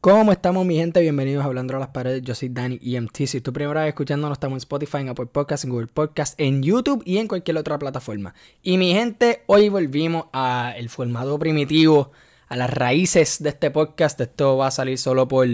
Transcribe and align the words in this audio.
¿Cómo 0.00 0.32
estamos 0.32 0.66
mi 0.66 0.76
gente? 0.76 1.00
Bienvenidos 1.00 1.42
a 1.42 1.46
Hablando 1.46 1.76
a 1.76 1.80
las 1.80 1.88
Paredes, 1.88 2.22
yo 2.22 2.34
soy 2.34 2.50
Dani 2.50 2.78
EMT. 2.82 3.16
Si 3.24 3.38
es 3.38 3.42
tu 3.42 3.54
primera 3.54 3.80
vez 3.80 3.88
escuchándonos, 3.88 4.36
estamos 4.36 4.56
en 4.56 4.58
Spotify, 4.58 4.98
en 4.98 5.08
Apple 5.08 5.26
Podcasts, 5.26 5.64
en 5.64 5.70
Google 5.70 5.86
Podcasts, 5.86 6.34
en 6.38 6.62
YouTube 6.62 7.02
y 7.06 7.16
en 7.16 7.26
cualquier 7.26 7.56
otra 7.56 7.78
plataforma. 7.78 8.34
Y 8.62 8.76
mi 8.76 8.92
gente, 8.92 9.42
hoy 9.46 9.70
volvimos 9.70 10.26
al 10.32 10.88
formato 10.90 11.38
primitivo, 11.38 12.12
a 12.48 12.56
las 12.56 12.68
raíces 12.68 13.42
de 13.42 13.48
este 13.48 13.70
podcast. 13.70 14.20
Esto 14.20 14.58
va 14.58 14.66
a 14.66 14.70
salir 14.70 14.98
solo 14.98 15.26
por 15.26 15.48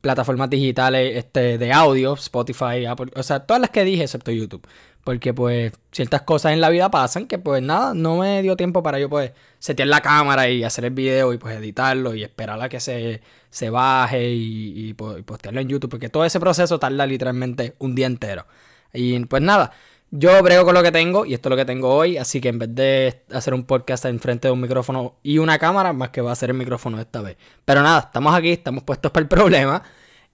plataformas 0.00 0.50
digitales 0.50 1.16
este, 1.16 1.58
de 1.58 1.72
audio, 1.72 2.14
Spotify, 2.14 2.86
Apple, 2.86 3.10
o 3.16 3.22
sea, 3.22 3.40
todas 3.40 3.60
las 3.60 3.70
que 3.70 3.84
dije 3.84 4.02
excepto 4.04 4.30
YouTube. 4.30 4.66
Porque 5.04 5.32
pues 5.32 5.72
ciertas 5.90 6.22
cosas 6.22 6.52
en 6.52 6.60
la 6.60 6.68
vida 6.68 6.90
pasan 6.90 7.26
que 7.26 7.38
pues 7.38 7.62
nada, 7.62 7.94
no 7.94 8.18
me 8.18 8.42
dio 8.42 8.56
tiempo 8.56 8.82
para 8.82 8.98
yo 8.98 9.08
pues 9.08 9.32
setear 9.58 9.88
la 9.88 10.02
cámara 10.02 10.50
y 10.50 10.64
hacer 10.64 10.84
el 10.84 10.90
video 10.90 11.32
y 11.32 11.38
pues 11.38 11.56
editarlo 11.56 12.14
y 12.14 12.22
esperar 12.22 12.60
a 12.60 12.68
que 12.68 12.78
se, 12.78 13.22
se 13.48 13.70
baje 13.70 14.30
y, 14.30 14.92
pues, 14.94 15.20
y, 15.20 15.22
postearlo 15.22 15.60
en 15.60 15.68
YouTube. 15.68 15.90
Porque 15.90 16.10
todo 16.10 16.24
ese 16.24 16.38
proceso 16.40 16.78
tarda 16.78 17.06
literalmente 17.06 17.74
un 17.78 17.94
día 17.94 18.06
entero. 18.06 18.46
Y 18.92 19.18
pues 19.24 19.42
nada, 19.42 19.72
yo 20.10 20.42
brego 20.42 20.64
con 20.64 20.74
lo 20.74 20.82
que 20.82 20.92
tengo 20.92 21.26
y 21.26 21.34
esto 21.34 21.48
es 21.48 21.50
lo 21.50 21.56
que 21.56 21.64
tengo 21.64 21.94
hoy. 21.94 22.16
Así 22.16 22.40
que 22.40 22.48
en 22.48 22.58
vez 22.58 22.74
de 22.74 23.22
hacer 23.32 23.54
un 23.54 23.64
podcast 23.64 24.04
enfrente 24.06 24.48
de 24.48 24.52
un 24.52 24.60
micrófono 24.60 25.16
y 25.22 25.38
una 25.38 25.58
cámara, 25.58 25.92
más 25.92 26.10
que 26.10 26.20
va 26.20 26.32
a 26.32 26.36
ser 26.36 26.50
el 26.50 26.56
micrófono 26.56 27.00
esta 27.00 27.22
vez. 27.22 27.36
Pero 27.64 27.82
nada, 27.82 28.00
estamos 28.00 28.34
aquí, 28.34 28.52
estamos 28.52 28.84
puestos 28.84 29.10
para 29.10 29.22
el 29.22 29.28
problema. 29.28 29.82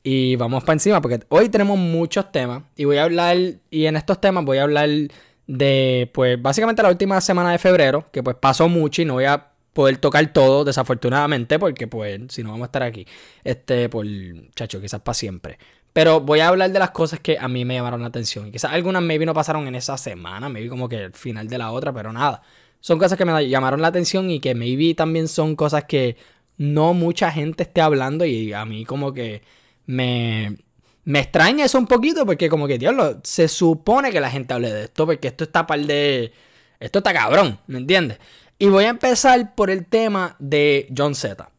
Y 0.07 0.37
vamos 0.37 0.63
para 0.65 0.75
encima 0.75 1.01
porque 1.01 1.21
hoy 1.31 1.49
tenemos 1.49 1.79
muchos 1.79 2.31
temas 2.31 2.65
y 2.77 2.85
voy 2.85 2.99
a 2.99 3.05
hablar, 3.05 3.39
y 3.71 3.87
en 3.87 3.97
estos 3.97 4.21
temas 4.21 4.45
voy 4.45 4.59
a 4.59 4.65
hablar 4.65 4.91
de, 5.47 6.11
pues 6.13 6.41
básicamente 6.41 6.83
la 6.83 6.91
última 6.91 7.19
semana 7.23 7.53
de 7.53 7.59
febrero, 7.59 8.07
que 8.13 8.23
pues 8.23 8.37
pasó 8.37 8.69
mucho 8.69 9.01
y 9.01 9.07
no 9.07 9.15
voy 9.15 9.25
a 9.25 9.49
poder 9.73 9.97
tocar 9.97 10.31
todo, 10.31 10.63
desafortunadamente, 10.63 11.59
porque 11.59 11.87
pues 11.87 12.21
si 12.29 12.43
no 12.43 12.51
vamos 12.51 12.65
a 12.65 12.67
estar 12.67 12.83
aquí, 12.83 13.07
este, 13.45 13.89
por, 13.89 14.07
chacho, 14.55 14.79
quizás 14.79 15.01
para 15.01 15.15
siempre. 15.15 15.59
Pero 15.95 16.21
voy 16.21 16.41
a 16.41 16.49
hablar 16.49 16.71
de 16.71 16.79
las 16.79 16.91
cosas 16.91 17.21
que 17.21 17.39
a 17.39 17.49
mí 17.49 17.65
me 17.65 17.75
llamaron 17.75 18.03
la 18.03 18.09
atención. 18.09 18.49
Y 18.49 18.51
quizás 18.51 18.73
algunas 18.73 19.03
maybe 19.03 19.25
no 19.25 19.33
pasaron 19.33 19.67
en 19.69 19.75
esa 19.75 19.97
semana, 19.97 20.51
maybe 20.51 20.69
como 20.69 20.87
que 20.87 21.05
el 21.05 21.13
final 21.15 21.49
de 21.49 21.57
la 21.57 21.71
otra, 21.73 21.95
pero 21.95 22.13
nada. 22.13 22.43
Son 22.81 22.99
cosas 22.99 23.17
que 23.17 23.25
me 23.25 23.49
llamaron 23.49 23.81
la 23.81 23.89
atención 23.89 24.31
y 24.31 24.39
que 24.41 24.55
maybe 24.55 24.95
también 24.95 25.29
son 25.29 25.57
cosas 25.57 25.85
que 25.85 26.17
no 26.59 26.93
mucha 26.93 27.31
gente 27.31 27.63
esté 27.63 27.81
hablando 27.81 28.27
y 28.27 28.53
a 28.53 28.67
mí 28.67 28.85
como 28.85 29.15
que 29.15 29.43
me, 29.87 30.57
me 31.05 31.21
extraña 31.21 31.65
eso 31.65 31.79
un 31.79 31.87
poquito 31.87 32.25
porque 32.25 32.49
como 32.49 32.67
que, 32.67 32.79
diablo, 32.79 33.21
se 33.23 33.49
supone 33.49 34.11
que 34.11 34.21
la 34.21 34.31
gente 34.31 34.55
hable 34.55 34.73
de 34.73 34.85
esto 34.85 35.07
porque 35.07 35.29
esto 35.29 35.45
está 35.45 35.67
par 35.67 35.81
de... 35.81 36.33
Esto 36.81 36.99
está 36.99 37.13
cabrón, 37.13 37.59
¿me 37.67 37.79
entiendes? 37.79 38.19
Y 38.59 38.67
voy 38.67 38.85
a 38.85 38.91
empezar 38.91 39.55
por 39.55 39.71
el 39.71 39.87
tema 39.87 40.37
de 40.39 40.89
John 40.97 41.15
Z. 41.15 41.51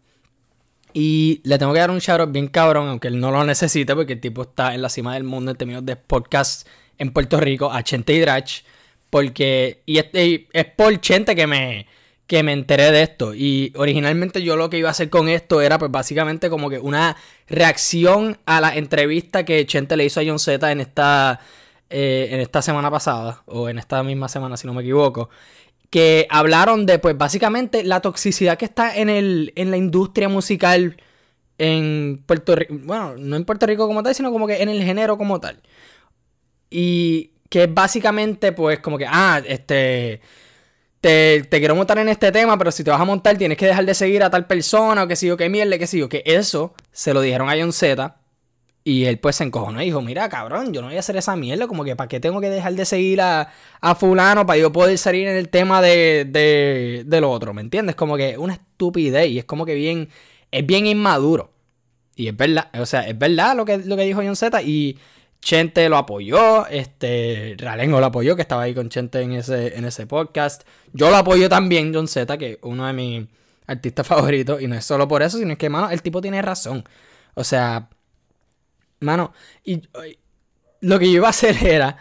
Y 0.94 1.42
le 1.44 1.58
tengo 1.58 1.74
que 1.74 1.80
dar 1.80 1.92
un 1.92 2.00
shoutout 2.00 2.32
bien 2.32 2.48
cabrón, 2.48 2.88
aunque 2.88 3.08
él 3.08 3.20
no 3.20 3.32
lo 3.32 3.44
necesite 3.44 3.94
porque 3.96 4.14
el 4.14 4.22
tipo 4.22 4.44
está 4.44 4.74
en 4.74 4.82
la 4.82 4.90
cima 4.90 5.14
del 5.14 5.24
mundo 5.24 5.52
en 5.52 5.58
términos 5.58 5.86
de 5.86 5.96
podcast 5.96 6.68
en 6.98 7.12
Puerto 7.12 7.40
Rico, 7.40 7.72
a 7.72 7.84
Chente 7.84 8.14
y 8.14 8.20
Drach. 8.20 8.62
Porque, 9.10 9.84
y 9.86 9.98
este, 9.98 10.48
es 10.52 10.66
por 10.66 11.00
Chente 11.02 11.36
que 11.36 11.48
me, 11.48 11.88
que 12.28 12.44
me 12.44 12.54
enteré 12.54 12.92
de 12.92 13.04
esto. 13.04 13.34
Y 13.34 13.72
originalmente 13.76 14.42
yo 14.42 14.56
lo 14.56 14.70
que 14.70 14.78
iba 14.78 14.90
a 14.90 14.92
hacer 14.92 15.10
con 15.10 15.30
esto 15.30 15.62
era 15.62 15.78
pues 15.78 15.92
básicamente 15.92 16.50
como 16.50 16.70
que 16.70 16.80
una 16.80 17.16
reacción 17.48 18.38
a 18.46 18.62
la 18.62 18.76
entrevista 18.76 19.46
que 19.46 19.66
Chente 19.66 19.98
le 19.98 20.06
hizo 20.06 20.20
a 20.20 20.24
John 20.26 20.40
Z 20.40 20.72
en 20.72 20.82
esta, 20.82 21.40
eh, 21.90 22.30
en 22.32 22.40
esta 22.40 22.62
semana 22.62 22.90
pasada, 22.92 23.44
o 23.46 23.70
en 23.70 23.78
esta 23.78 24.02
misma 24.04 24.28
semana 24.30 24.58
si 24.58 24.68
no 24.68 24.74
me 24.74 24.82
equivoco. 24.82 25.30
Que 25.90 26.28
hablaron 26.30 26.86
de 26.86 27.00
pues 27.00 27.18
básicamente 27.18 27.84
la 27.84 28.02
toxicidad 28.02 28.58
que 28.58 28.66
está 28.66 28.96
en, 28.98 29.10
el, 29.10 29.54
en 29.56 29.72
la 29.72 29.78
industria 29.78 30.30
musical 30.30 30.98
en 31.58 32.24
Puerto 32.26 32.56
Rico. 32.56 32.76
Bueno, 32.84 33.16
no 33.18 33.36
en 33.36 33.46
Puerto 33.46 33.66
Rico 33.66 33.88
como 33.88 34.04
tal, 34.04 34.16
sino 34.16 34.32
como 34.32 34.48
que 34.48 34.62
en 34.62 34.70
el 34.70 34.84
género 34.84 35.18
como 35.18 35.40
tal. 35.40 35.62
Y 36.70 37.32
que 37.50 37.68
básicamente 37.68 38.52
pues 38.52 38.80
como 38.80 38.98
que, 38.98 39.06
ah, 39.08 39.42
este 39.48 40.22
te, 41.06 41.60
quiero 41.60 41.76
montar 41.76 42.00
en 42.00 42.10
este 42.10 42.32
tema, 42.32 42.58
pero 42.58 42.72
si 42.72 42.84
te 42.84 42.90
vas 42.90 43.00
a 43.00 43.06
montar 43.06 43.38
tienes 43.38 43.60
que 43.60 43.68
dejar 43.68 43.86
de 43.86 43.94
seguir 43.94 44.24
a 44.24 44.32
tal 44.32 44.48
persona, 44.48 45.04
o 45.04 45.08
que 45.08 45.16
sí, 45.16 45.30
o 45.30 45.38
que 45.38 45.50
mierda, 45.50 45.78
que 45.78 45.86
sí, 45.86 46.02
o 46.02 46.10
que 46.10 46.24
eso 46.26 46.74
se 46.92 47.14
lo 47.14 47.22
dijeron 47.22 47.48
a 47.48 47.54
John 47.54 47.72
Z. 47.72 48.16
Y 48.84 49.06
él 49.06 49.20
pues 49.20 49.36
se 49.36 49.44
encojonó 49.44 49.82
y 49.82 49.86
dijo, 49.86 50.02
mira 50.02 50.30
cabrón, 50.30 50.74
yo 50.74 50.82
no 50.82 50.88
voy 50.88 50.98
a 50.98 51.00
hacer 51.00 51.16
esa 51.18 51.36
mierda, 51.36 51.68
como 51.68 51.84
que 51.84 51.96
para 51.96 52.08
qué 52.08 52.20
tengo 52.20 52.42
que 52.42 52.50
dejar 52.50 52.74
de 52.74 52.86
seguir 52.86 53.22
a, 53.22 53.52
fulano 54.00 54.46
para 54.46 54.58
yo 54.58 54.72
poder 54.72 54.98
salir 54.98 55.28
en 55.28 55.36
el 55.38 55.50
tema 55.50 55.82
de, 55.82 56.26
de, 56.28 57.04
del 57.06 57.24
otro, 57.24 57.54
¿me 57.54 57.62
entiendes? 57.62 57.96
Como 57.96 58.18
que 58.18 58.38
una 58.38 58.54
estupidez 58.54 59.30
y 59.30 59.40
es 59.40 59.46
como 59.46 59.66
que 59.66 59.76
bien, 59.76 60.10
es 60.52 60.66
bien 60.66 60.88
inmaduro. 60.88 61.52
Y 62.16 62.30
es 62.30 62.38
verdad, 62.38 62.70
o 62.80 62.86
sea, 62.86 63.02
es 63.02 63.18
verdad 63.18 63.56
lo 63.56 63.66
que, 63.66 63.78
lo 63.78 63.96
que 63.96 64.04
dijo 64.04 64.22
John 64.24 64.36
Z 64.36 64.62
y 64.64 64.98
Chente 65.46 65.88
lo 65.90 65.98
apoyó, 65.98 66.66
este, 66.66 67.56
Ralengo 67.60 68.00
lo 68.00 68.08
apoyó, 68.08 68.36
que 68.36 68.42
estaba 68.42 68.64
ahí 68.64 68.74
con 68.74 68.90
Chente 68.90 69.22
en 69.22 69.34
ese, 69.34 69.78
en 69.78 69.86
ese 69.86 70.08
podcast. 70.08 70.64
Yo 70.92 71.12
lo 71.12 71.18
apoyo 71.18 71.48
también, 71.50 71.94
John 71.94 72.08
Z, 72.08 72.36
que 72.40 72.54
es 72.54 72.58
uno 72.64 72.88
de 72.88 72.94
mis 72.94 73.28
artistas 73.68 74.08
favoritos. 74.08 74.60
Y 74.60 74.68
no 74.68 74.74
es 74.74 74.84
solo 74.84 75.08
por 75.08 75.22
eso, 75.22 75.38
sino 75.38 75.56
que, 75.56 75.70
mano, 75.70 75.92
el 75.92 76.02
tipo 76.02 76.20
tiene 76.20 76.42
razón. 76.42 76.84
O 77.36 77.44
sea, 77.44 77.90
mano, 79.02 79.34
y, 79.64 79.84
lo 80.82 80.98
que 80.98 81.12
yo 81.12 81.18
iba 81.18 81.28
a 81.28 81.30
hacer 81.30 81.56
era, 81.64 81.96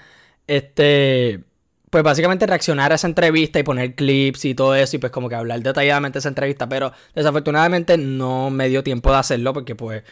este, 0.46 1.44
pues 1.90 2.02
básicamente 2.02 2.46
reaccionar 2.46 2.92
a 2.92 2.94
esa 2.94 3.08
entrevista 3.08 3.58
y 3.58 3.62
poner 3.62 3.94
clips 3.94 4.46
y 4.46 4.54
todo 4.54 4.74
eso 4.74 4.96
y 4.96 5.00
pues 5.00 5.12
como 5.12 5.28
que 5.28 5.34
hablar 5.34 5.60
detalladamente 5.60 6.16
de 6.16 6.20
esa 6.20 6.30
entrevista. 6.30 6.66
Pero 6.66 6.92
desafortunadamente 7.14 7.98
no 7.98 8.48
me 8.48 8.70
dio 8.70 8.82
tiempo 8.82 9.12
de 9.12 9.18
hacerlo 9.18 9.52
porque 9.52 9.74
pues 9.74 10.02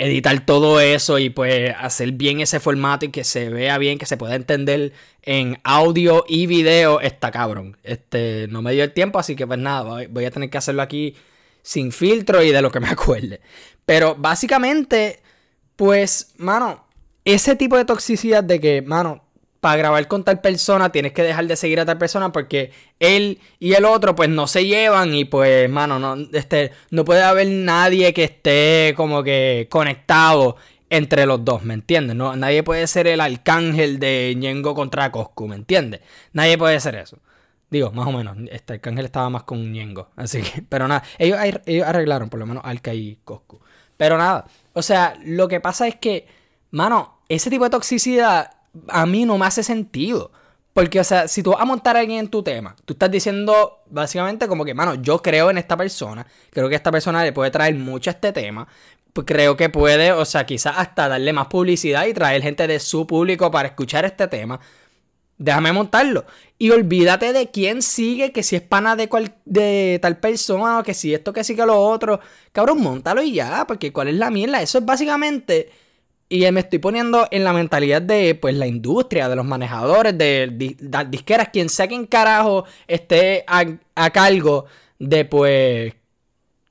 editar 0.00 0.46
todo 0.46 0.80
eso 0.80 1.18
y 1.18 1.28
pues 1.28 1.74
hacer 1.78 2.12
bien 2.12 2.40
ese 2.40 2.58
formato 2.58 3.04
y 3.04 3.10
que 3.10 3.22
se 3.22 3.50
vea 3.50 3.76
bien, 3.76 3.98
que 3.98 4.06
se 4.06 4.16
pueda 4.16 4.34
entender 4.34 4.92
en 5.22 5.60
audio 5.62 6.24
y 6.26 6.46
video, 6.46 7.00
está 7.00 7.30
cabrón. 7.30 7.76
Este, 7.82 8.46
no 8.48 8.62
me 8.62 8.72
dio 8.72 8.82
el 8.82 8.92
tiempo, 8.92 9.18
así 9.18 9.36
que 9.36 9.46
pues 9.46 9.58
nada, 9.58 10.06
voy 10.08 10.24
a 10.24 10.30
tener 10.30 10.48
que 10.48 10.56
hacerlo 10.56 10.80
aquí 10.80 11.14
sin 11.62 11.92
filtro 11.92 12.42
y 12.42 12.50
de 12.50 12.62
lo 12.62 12.70
que 12.70 12.80
me 12.80 12.88
acuerde. 12.90 13.42
Pero 13.84 14.14
básicamente, 14.14 15.20
pues, 15.76 16.32
mano, 16.38 16.86
ese 17.26 17.54
tipo 17.54 17.76
de 17.76 17.84
toxicidad 17.84 18.42
de 18.42 18.58
que, 18.58 18.80
mano, 18.80 19.22
para 19.60 19.76
grabar 19.76 20.08
con 20.08 20.24
tal 20.24 20.40
persona 20.40 20.90
tienes 20.90 21.12
que 21.12 21.22
dejar 21.22 21.46
de 21.46 21.56
seguir 21.56 21.80
a 21.80 21.84
tal 21.84 21.98
persona 21.98 22.32
porque 22.32 22.72
él 22.98 23.38
y 23.58 23.74
el 23.74 23.84
otro 23.84 24.14
pues 24.14 24.28
no 24.28 24.46
se 24.46 24.66
llevan 24.66 25.14
y 25.14 25.26
pues 25.26 25.68
mano 25.68 25.98
no 25.98 26.16
este 26.32 26.72
no 26.90 27.04
puede 27.04 27.22
haber 27.22 27.46
nadie 27.48 28.14
que 28.14 28.24
esté 28.24 28.94
como 28.96 29.22
que 29.22 29.68
conectado 29.70 30.56
entre 30.90 31.24
los 31.24 31.44
dos, 31.44 31.62
¿me 31.62 31.74
entiendes? 31.74 32.16
No, 32.16 32.34
nadie 32.34 32.64
puede 32.64 32.86
ser 32.88 33.06
el 33.06 33.20
arcángel 33.20 34.00
de 34.00 34.34
Ñengo 34.36 34.74
contra 34.74 35.10
Coscu, 35.12 35.46
¿me 35.46 35.54
entiendes? 35.54 36.00
Nadie 36.32 36.58
puede 36.58 36.80
ser 36.80 36.96
eso. 36.96 37.18
Digo, 37.70 37.92
más 37.92 38.08
o 38.08 38.12
menos, 38.12 38.36
este 38.50 38.74
arcángel 38.74 39.04
estaba 39.04 39.30
más 39.30 39.44
con 39.44 39.72
Ñengo, 39.72 40.10
así 40.16 40.42
que, 40.42 40.62
pero 40.68 40.88
nada, 40.88 41.04
ellos, 41.18 41.38
ellos 41.64 41.86
arreglaron 41.86 42.28
por 42.28 42.40
lo 42.40 42.46
menos 42.46 42.64
Alca 42.66 42.92
y 42.92 43.20
Coscu. 43.24 43.60
Pero 43.96 44.18
nada, 44.18 44.46
o 44.72 44.82
sea, 44.82 45.16
lo 45.24 45.46
que 45.46 45.60
pasa 45.60 45.86
es 45.86 45.94
que, 45.94 46.26
mano, 46.72 47.20
ese 47.28 47.50
tipo 47.50 47.64
de 47.64 47.70
toxicidad 47.70 48.50
a 48.88 49.06
mí 49.06 49.24
no 49.24 49.38
me 49.38 49.46
hace 49.46 49.62
sentido. 49.62 50.30
Porque, 50.72 51.00
o 51.00 51.04
sea, 51.04 51.26
si 51.26 51.42
tú 51.42 51.50
vas 51.50 51.60
a 51.60 51.64
montar 51.64 51.96
a 51.96 52.00
alguien 52.00 52.20
en 52.20 52.28
tu 52.28 52.42
tema, 52.42 52.76
tú 52.84 52.92
estás 52.92 53.10
diciendo 53.10 53.80
básicamente 53.90 54.46
como 54.46 54.64
que, 54.64 54.72
mano, 54.72 54.94
yo 54.94 55.20
creo 55.20 55.50
en 55.50 55.58
esta 55.58 55.76
persona, 55.76 56.26
creo 56.50 56.68
que 56.68 56.76
esta 56.76 56.92
persona 56.92 57.24
le 57.24 57.32
puede 57.32 57.50
traer 57.50 57.74
mucho 57.74 58.08
a 58.10 58.12
este 58.12 58.32
tema, 58.32 58.68
pues 59.12 59.26
creo 59.26 59.56
que 59.56 59.68
puede, 59.68 60.12
o 60.12 60.24
sea, 60.24 60.46
quizás 60.46 60.74
hasta 60.76 61.08
darle 61.08 61.32
más 61.32 61.48
publicidad 61.48 62.06
y 62.06 62.14
traer 62.14 62.42
gente 62.42 62.66
de 62.68 62.78
su 62.78 63.06
público 63.06 63.50
para 63.50 63.68
escuchar 63.68 64.04
este 64.04 64.28
tema. 64.28 64.60
Déjame 65.38 65.72
montarlo. 65.72 66.26
Y 66.58 66.70
olvídate 66.70 67.32
de 67.32 67.50
quién 67.50 67.82
sigue, 67.82 68.30
que 68.30 68.42
si 68.42 68.56
es 68.56 68.62
pana 68.62 68.94
de, 68.94 69.08
cual, 69.08 69.34
de 69.46 69.98
tal 70.02 70.18
persona, 70.18 70.78
o 70.78 70.82
que 70.82 70.94
si 70.94 71.14
esto, 71.14 71.32
que 71.32 71.44
sí, 71.44 71.56
que 71.56 71.64
lo 71.64 71.80
otro. 71.80 72.20
Cabrón, 72.52 72.82
montalo 72.82 73.22
y 73.22 73.32
ya, 73.32 73.64
porque 73.66 73.92
cuál 73.92 74.08
es 74.08 74.16
la 74.16 74.30
mierda. 74.30 74.60
Eso 74.62 74.78
es 74.78 74.84
básicamente 74.84 75.70
y 76.32 76.50
me 76.52 76.60
estoy 76.60 76.78
poniendo 76.78 77.26
en 77.32 77.42
la 77.42 77.52
mentalidad 77.52 78.00
de 78.00 78.36
pues 78.36 78.54
la 78.54 78.68
industria, 78.68 79.28
de 79.28 79.34
los 79.34 79.44
manejadores, 79.44 80.16
de, 80.16 80.76
las 80.78 81.10
disqueras, 81.10 81.48
quien 81.48 81.68
sea 81.68 81.88
quien 81.88 82.06
carajo 82.06 82.64
esté 82.86 83.44
a, 83.48 84.10
cargo 84.10 84.66
de 85.00 85.24
pues 85.24 85.92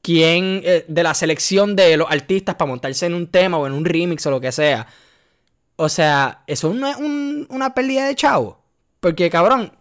quién, 0.01 0.61
eh, 0.63 0.85
de 0.87 1.03
la 1.03 1.13
selección 1.13 1.75
de 1.75 1.97
los 1.97 2.09
artistas 2.09 2.55
para 2.55 2.69
montarse 2.69 3.05
en 3.05 3.13
un 3.13 3.27
tema 3.27 3.57
o 3.57 3.67
en 3.67 3.73
un 3.73 3.83
remix 3.83 4.25
o 4.25 4.31
lo 4.31 4.39
que 4.39 4.53
sea. 4.53 4.87
O 5.75 5.89
sea, 5.89 6.43
eso 6.47 6.73
no 6.73 6.87
es 6.87 6.95
una 7.49 7.73
pérdida 7.73 8.07
de 8.07 8.15
chavo. 8.15 8.63
Porque 9.01 9.29
cabrón, 9.29 9.73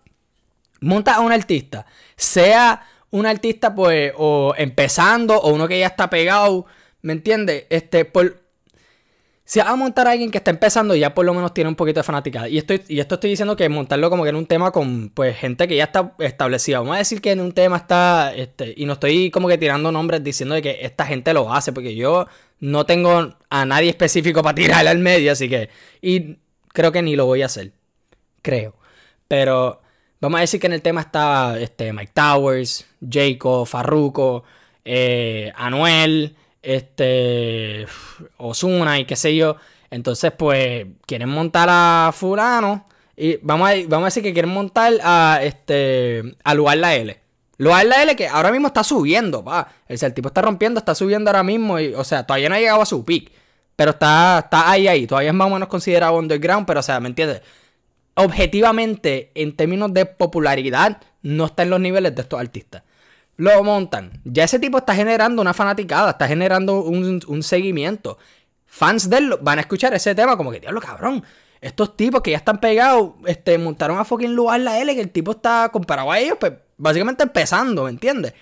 monta 0.81 1.15
a 1.15 1.21
un 1.21 1.31
artista, 1.31 1.87
sea 2.17 2.85
un 3.11 3.27
artista 3.27 3.77
pues 3.77 4.13
o 4.17 4.55
empezando 4.59 5.41
o 5.41 5.55
uno 5.55 5.69
que 5.69 5.79
ya 5.79 5.87
está 5.87 6.11
pegado, 6.11 6.67
¿me 7.03 7.13
entiendes? 7.13 7.67
Este, 7.71 8.05
por 8.05 8.48
si 9.49 9.61
vas 9.61 9.69
a 9.69 9.77
montar 9.77 10.07
a 10.07 10.11
alguien 10.11 10.31
que 10.31 10.37
está 10.37 10.51
empezando, 10.51 10.95
ya 10.95 11.15
por 11.15 11.25
lo 11.25 11.33
menos 11.33 11.55
tiene 11.55 11.69
un 11.71 11.75
poquito 11.75 12.01
de 12.01 12.05
fanaticada. 12.05 12.51
Y, 12.51 12.59
estoy, 12.59 12.83
y 12.87 13.01
esto 13.01 13.15
estoy 13.15 13.31
diciendo 13.31 13.57
que 13.57 13.67
montarlo 13.71 14.11
como 14.11 14.23
que 14.23 14.29
en 14.29 14.37
un 14.37 14.45
tema 14.45 14.73
con 14.73 15.09
pues 15.09 15.39
gente 15.39 15.67
que 15.67 15.75
ya 15.75 15.85
está 15.85 16.13
establecida. 16.19 16.81
Vamos 16.81 16.97
a 16.97 16.99
decir 16.99 17.23
que 17.23 17.33
en 17.33 17.41
un 17.41 17.53
tema 17.53 17.79
está. 17.79 18.35
Este, 18.35 18.75
y 18.77 18.85
no 18.85 18.93
estoy 18.93 19.31
como 19.31 19.49
que 19.49 19.57
tirando 19.57 19.91
nombres 19.91 20.23
diciendo 20.23 20.55
de 20.55 20.61
que 20.61 20.79
esta 20.83 21.07
gente 21.07 21.33
lo 21.33 21.51
hace. 21.51 21.73
Porque 21.73 21.95
yo 21.97 22.27
no 22.61 22.85
tengo 22.85 23.37
a 23.49 23.65
nadie 23.65 23.89
específico 23.89 24.43
para 24.43 24.55
tirarle 24.55 24.91
al 24.91 24.99
medio. 24.99 25.33
Así 25.33 25.49
que. 25.49 25.71
Y 26.03 26.37
creo 26.75 26.93
que 26.93 27.01
ni 27.01 27.17
lo 27.17 27.25
voy 27.25 27.41
a 27.41 27.47
hacer. 27.47 27.73
Creo. 28.43 28.75
Pero. 29.29 29.81
Vamos 30.21 30.39
a 30.39 30.41
decir 30.43 30.61
que 30.61 30.67
en 30.67 30.75
el 30.75 30.83
tema 30.83 31.01
está 31.01 31.59
este, 31.59 31.93
Mike 31.95 32.13
Towers, 32.13 32.85
Jacob, 33.01 33.67
Farruko, 33.67 34.45
eh, 34.85 35.53
Anuel 35.57 36.37
este, 36.63 37.87
Osuna 38.37 38.99
y 38.99 39.05
qué 39.05 39.17
sé 39.17 39.37
yo. 39.37 39.57
Entonces, 39.91 40.33
pues, 40.33 40.87
quieren 41.07 41.29
montar 41.29 41.69
a 41.71 42.13
fulano. 42.15 42.87
Y 43.17 43.37
vamos 43.43 43.71
a, 43.71 43.75
vamos 43.89 44.05
a 44.05 44.07
decir 44.07 44.23
que 44.23 44.33
quieren 44.33 44.51
montar 44.51 44.93
a 45.03 45.41
este 45.43 46.37
a 46.45 46.55
Lugar 46.55 46.79
la 46.79 46.95
L. 46.95 47.19
Lugar 47.57 47.87
la 47.87 48.03
L 48.03 48.15
que 48.15 48.29
ahora 48.29 48.53
mismo 48.53 48.69
está 48.69 48.85
subiendo, 48.85 49.45
pa. 49.45 49.69
El, 49.89 50.15
tipo 50.15 50.29
está 50.29 50.43
rompiendo, 50.43 50.79
está 50.79 50.95
subiendo 50.95 51.31
ahora 51.31 51.43
mismo. 51.43 51.81
Y, 51.81 51.95
o 51.95 52.05
sea, 52.05 52.25
todavía 52.25 52.49
no 52.49 52.55
ha 52.55 52.61
llegado 52.61 52.83
a 52.83 52.87
su 52.87 53.05
peak. 53.05 53.33
Pero 53.75 53.93
está, 53.93 54.41
está 54.45 54.71
ahí, 54.71 54.89
ahí. 54.89 55.07
Todavía 55.07 55.31
es 55.31 55.35
más 55.35 55.49
o 55.49 55.55
menos 55.55 55.69
considerado 55.69 56.17
underground. 56.17 56.67
Pero, 56.67 56.81
o 56.81 56.83
sea, 56.83 57.01
¿me 57.01 57.09
entiendes? 57.09 57.43
Objetivamente, 58.15 59.31
en 59.35 59.57
términos 59.57 59.93
de 59.95 60.07
popularidad, 60.07 61.01
no 61.23 61.47
está 61.47 61.63
en 61.63 61.71
los 61.71 61.81
niveles 61.81 62.15
de 62.15 62.23
estos 62.23 62.39
artistas 62.39 62.83
lo 63.39 63.65
montan. 63.65 64.21
Ya 64.25 64.45
ese 64.45 64.59
tipo 64.59 64.79
está 64.79 64.95
generando 64.95 65.41
una 65.41 65.55
fanaticada, 65.55 66.11
está 66.11 66.29
generando 66.29 66.81
un, 66.83 67.43
seguimiento. 67.43 68.19
Fans 68.67 69.09
de 69.09 69.19
él 69.19 69.35
van 69.41 69.59
a 69.59 69.63
escuchar 69.63 69.95
ese 69.95 70.15
tema 70.15 70.37
como 70.37 70.51
que, 70.51 70.61
diablo, 70.61 70.81
cabrón. 70.81 71.25
Estos 71.61 71.97
tipos 71.97 72.21
que 72.21 72.33
ya 72.33 72.37
están 72.37 72.61
pegados, 72.61 73.13
este, 73.27 73.57
montaron 73.57 73.99
a 73.99 74.05
fucking 74.05 74.35
lugar 74.35 74.61
la 74.61 74.81
L, 74.81 74.93
que 74.95 75.01
el 75.01 75.11
tipo 75.11 75.33
está 75.33 75.71
comparado 75.73 76.11
a 76.13 76.19
ellos, 76.19 76.37
pues 76.39 76.53
básicamente 76.77 77.23
empezando, 77.23 77.85
¿me 77.85 77.91
entiendes? 77.91 78.35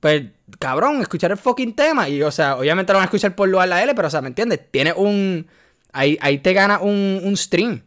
Pues, 0.00 0.24
cabrón, 0.58 1.00
escuchar 1.00 1.30
el 1.30 1.36
fucking 1.36 1.74
tema. 1.74 2.08
Y, 2.08 2.22
o 2.22 2.30
sea, 2.30 2.56
obviamente 2.56 2.92
lo 2.92 2.98
van 2.98 3.04
a 3.04 3.06
escuchar 3.06 3.34
por 3.36 3.48
lugar 3.48 3.68
la 3.68 3.82
L, 3.82 3.94
pero, 3.94 4.08
o 4.08 4.10
sea, 4.10 4.20
¿me 4.20 4.28
entiendes? 4.28 4.60
Tiene 4.70 4.92
un. 4.92 5.46
Ahí, 5.92 6.18
ahí 6.20 6.38
te 6.38 6.52
gana 6.52 6.80
un, 6.80 7.20
un 7.22 7.36
stream. 7.36 7.82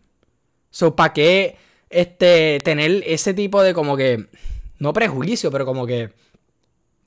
So, 0.70 0.96
¿para 0.96 1.14
qué 1.14 1.58
este, 1.90 2.60
tener 2.64 3.04
ese 3.06 3.34
tipo 3.34 3.62
de 3.62 3.74
como 3.74 3.98
que. 3.98 4.28
No 4.80 4.94
prejuicio, 4.94 5.52
pero 5.52 5.66
como 5.66 5.86
que 5.88 6.14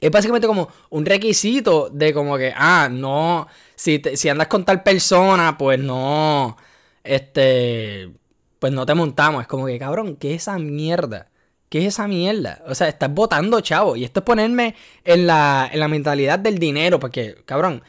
es 0.00 0.11
básicamente 0.11 0.47
como 0.47 0.69
un 0.91 1.06
requisito 1.06 1.91
de 1.91 2.12
como 2.14 2.37
que, 2.38 2.52
ah, 2.56 2.88
no, 2.91 3.47
si, 3.75 4.02
si 4.14 4.29
andas 4.29 4.49
con 4.49 4.64
tal 4.64 4.82
persona, 4.82 5.56
pues 5.58 5.79
no, 5.79 6.56
este, 7.05 8.11
pues 8.58 8.73
no 8.73 8.87
te 8.87 8.94
montamos. 8.94 9.43
Es 9.43 9.49
como 9.49 9.67
que, 9.67 9.79
cabrón, 9.79 10.17
¿qué 10.17 10.35
es 10.35 10.43
esa 10.43 10.58
mierda? 10.58 11.29
¿Qué 11.69 11.81
es 11.81 11.87
esa 11.94 12.08
mierda? 12.08 12.62
O 12.67 12.75
sea, 12.75 12.88
estás 12.88 13.12
votando, 13.12 13.61
chavo. 13.61 13.97
Y 13.97 14.05
esto 14.05 14.20
es 14.20 14.25
ponerme 14.26 14.75
en 15.05 15.26
la, 15.26 15.69
en 15.73 15.81
la 15.81 15.88
mentalidad 15.88 16.38
del 16.38 16.58
dinero, 16.58 16.99
porque, 16.99 17.37
cabrón, 17.46 17.82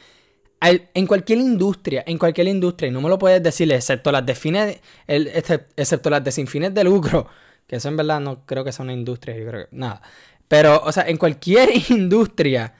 en 0.60 1.06
cualquier 1.06 1.38
industria, 1.38 2.04
en 2.06 2.18
cualquier 2.18 2.48
industria, 2.48 2.88
y 2.88 2.92
no 2.92 3.00
me 3.00 3.08
lo 3.08 3.18
puedes 3.18 3.42
decir, 3.42 3.70
excepto 3.72 4.12
las 4.12 4.24
de 4.24 4.34
fines, 4.34 4.80
excepto 5.08 6.10
las 6.10 6.22
de 6.22 6.32
sin 6.32 6.46
fines 6.46 6.72
de 6.74 6.84
lucro, 6.84 7.26
que 7.66 7.76
eso 7.76 7.88
en 7.88 7.96
verdad 7.96 8.20
no 8.20 8.46
creo 8.46 8.64
que 8.64 8.72
sea 8.72 8.84
una 8.84 8.92
industria, 8.92 9.36
yo 9.36 9.46
creo 9.46 9.68
que, 9.68 9.76
nada. 9.76 10.02
Pero, 10.52 10.82
o 10.84 10.92
sea, 10.92 11.04
en 11.08 11.16
cualquier 11.16 11.70
industria, 11.88 12.74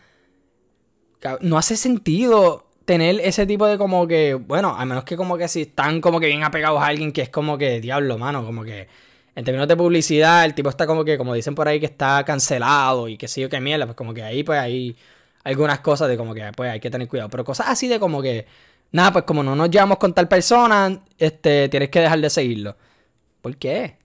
no 1.41 1.57
hace 1.57 1.75
sentido 1.75 2.67
tener 2.85 3.19
ese 3.21 3.47
tipo 3.47 3.67
de 3.67 3.79
como 3.79 4.07
que, 4.07 4.35
bueno, 4.35 4.77
a 4.77 4.85
menos 4.85 5.05
que 5.05 5.17
como 5.17 5.39
que 5.39 5.49
si 5.49 5.63
están 5.63 6.03
como 6.03 6.21
que 6.21 6.27
bien 6.27 6.45
apegados 6.45 6.83
a 6.83 6.89
alguien 6.89 7.13
que 7.13 7.23
es 7.23 7.31
como 7.31 7.57
que 7.57 7.81
diablo, 7.81 8.19
mano, 8.19 8.45
como 8.45 8.63
que 8.63 8.89
en 9.35 9.45
términos 9.47 9.69
de 9.69 9.77
publicidad, 9.79 10.45
el 10.45 10.53
tipo 10.53 10.69
está 10.69 10.87
como 10.87 11.03
que, 11.03 11.17
como 11.17 11.33
dicen 11.33 11.55
por 11.55 11.67
ahí, 11.67 11.81
que 11.81 11.87
está 11.87 12.23
cancelado 12.27 13.09
y 13.09 13.17
que 13.17 13.27
sí 13.27 13.43
o 13.43 13.49
que 13.49 13.59
mierda, 13.59 13.87
pues 13.87 13.97
como 13.97 14.13
que 14.13 14.23
ahí 14.23 14.45
pues 14.45 14.59
hay 14.61 14.95
algunas 15.43 15.81
cosas 15.81 16.11
de 16.11 16.19
como 16.19 16.35
que 16.35 16.53
pues 16.55 16.73
hay 16.73 16.79
que 16.79 16.91
tener 16.91 17.09
cuidado, 17.09 17.31
pero 17.31 17.43
cosas 17.43 17.69
así 17.71 17.89
de 17.89 17.99
como 17.99 18.21
que, 18.21 18.45
nada, 18.91 19.15
pues 19.15 19.25
como 19.25 19.43
no 19.43 19.57
nos 19.57 19.71
llevamos 19.71 19.97
con 19.97 20.13
tal 20.13 20.29
persona, 20.29 21.01
este, 21.17 21.71
tienes 21.71 21.89
que 21.89 22.01
dejar 22.01 22.21
de 22.21 22.29
seguirlo. 22.29 22.77
¿Por 23.41 23.57
qué? 23.57 23.97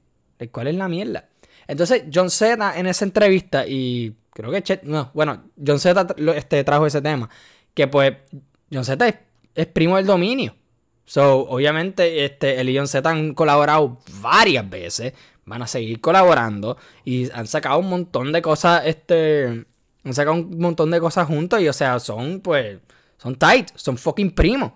¿Cuál 0.53 0.67
es 0.67 0.75
la 0.75 0.87
mierda? 0.87 1.27
Entonces, 1.67 2.03
John 2.13 2.29
Z 2.29 2.77
en 2.77 2.87
esa 2.87 3.05
entrevista, 3.05 3.67
y 3.67 4.15
creo 4.33 4.51
que 4.51 4.79
no, 4.83 5.11
bueno, 5.13 5.43
John 5.65 5.79
Z 5.79 6.15
este, 6.35 6.63
trajo 6.63 6.85
ese 6.85 7.01
tema, 7.01 7.29
que 7.73 7.87
pues 7.87 8.13
John 8.71 8.85
Z 8.85 9.07
es, 9.53 9.65
primo 9.67 9.97
del 9.97 10.05
dominio. 10.05 10.55
So, 11.05 11.47
obviamente, 11.47 12.25
este, 12.25 12.59
él 12.59 12.69
y 12.69 12.77
John 12.77 12.87
Z 12.87 13.09
han 13.09 13.33
colaborado 13.33 13.99
varias 14.21 14.69
veces, 14.69 15.13
van 15.45 15.61
a 15.61 15.67
seguir 15.67 16.01
colaborando 16.01 16.77
y 17.05 17.31
han 17.31 17.47
sacado 17.47 17.79
un 17.79 17.89
montón 17.89 18.31
de 18.31 18.41
cosas, 18.41 18.83
este, 18.85 19.65
han 20.03 20.13
sacado 20.13 20.37
un 20.37 20.59
montón 20.59 20.91
de 20.91 20.99
cosas 20.99 21.27
juntos 21.27 21.61
y, 21.61 21.67
o 21.67 21.73
sea, 21.73 21.99
son, 21.99 22.41
pues, 22.41 22.79
son 23.17 23.35
tight, 23.35 23.69
son 23.75 23.97
fucking 23.97 24.31
primos. 24.31 24.73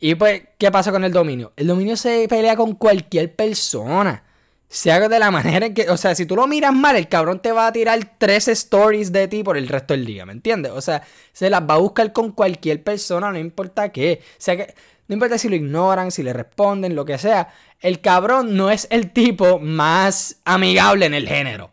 Y 0.00 0.14
pues, 0.14 0.42
¿qué 0.58 0.70
pasa 0.70 0.92
con 0.92 1.04
el 1.04 1.12
dominio? 1.12 1.52
El 1.56 1.66
dominio 1.66 1.96
se 1.96 2.26
pelea 2.28 2.56
con 2.56 2.74
cualquier 2.74 3.34
persona 3.34 4.24
se 4.68 4.92
haga 4.92 5.08
de 5.08 5.18
la 5.18 5.30
manera 5.30 5.66
en 5.66 5.74
que, 5.74 5.88
o 5.88 5.96
sea, 5.96 6.14
si 6.14 6.26
tú 6.26 6.36
lo 6.36 6.46
miras 6.46 6.74
mal, 6.74 6.96
el 6.96 7.08
cabrón 7.08 7.40
te 7.40 7.52
va 7.52 7.66
a 7.66 7.72
tirar 7.72 7.98
tres 8.18 8.48
stories 8.48 9.12
de 9.12 9.26
ti 9.26 9.42
por 9.42 9.56
el 9.56 9.68
resto 9.68 9.94
del 9.94 10.04
día, 10.04 10.26
¿me 10.26 10.32
entiendes? 10.32 10.72
O 10.72 10.80
sea, 10.80 11.02
se 11.32 11.48
las 11.48 11.62
va 11.62 11.74
a 11.74 11.78
buscar 11.78 12.12
con 12.12 12.32
cualquier 12.32 12.82
persona, 12.82 13.32
no 13.32 13.38
importa 13.38 13.90
qué. 13.90 14.20
O 14.22 14.34
sea, 14.36 14.56
que 14.56 14.74
no 15.06 15.14
importa 15.14 15.38
si 15.38 15.48
lo 15.48 15.56
ignoran, 15.56 16.10
si 16.10 16.22
le 16.22 16.34
responden, 16.34 16.94
lo 16.94 17.06
que 17.06 17.16
sea. 17.16 17.48
El 17.80 18.00
cabrón 18.00 18.56
no 18.56 18.70
es 18.70 18.86
el 18.90 19.10
tipo 19.10 19.58
más 19.58 20.36
amigable 20.44 21.06
en 21.06 21.14
el 21.14 21.26
género. 21.26 21.70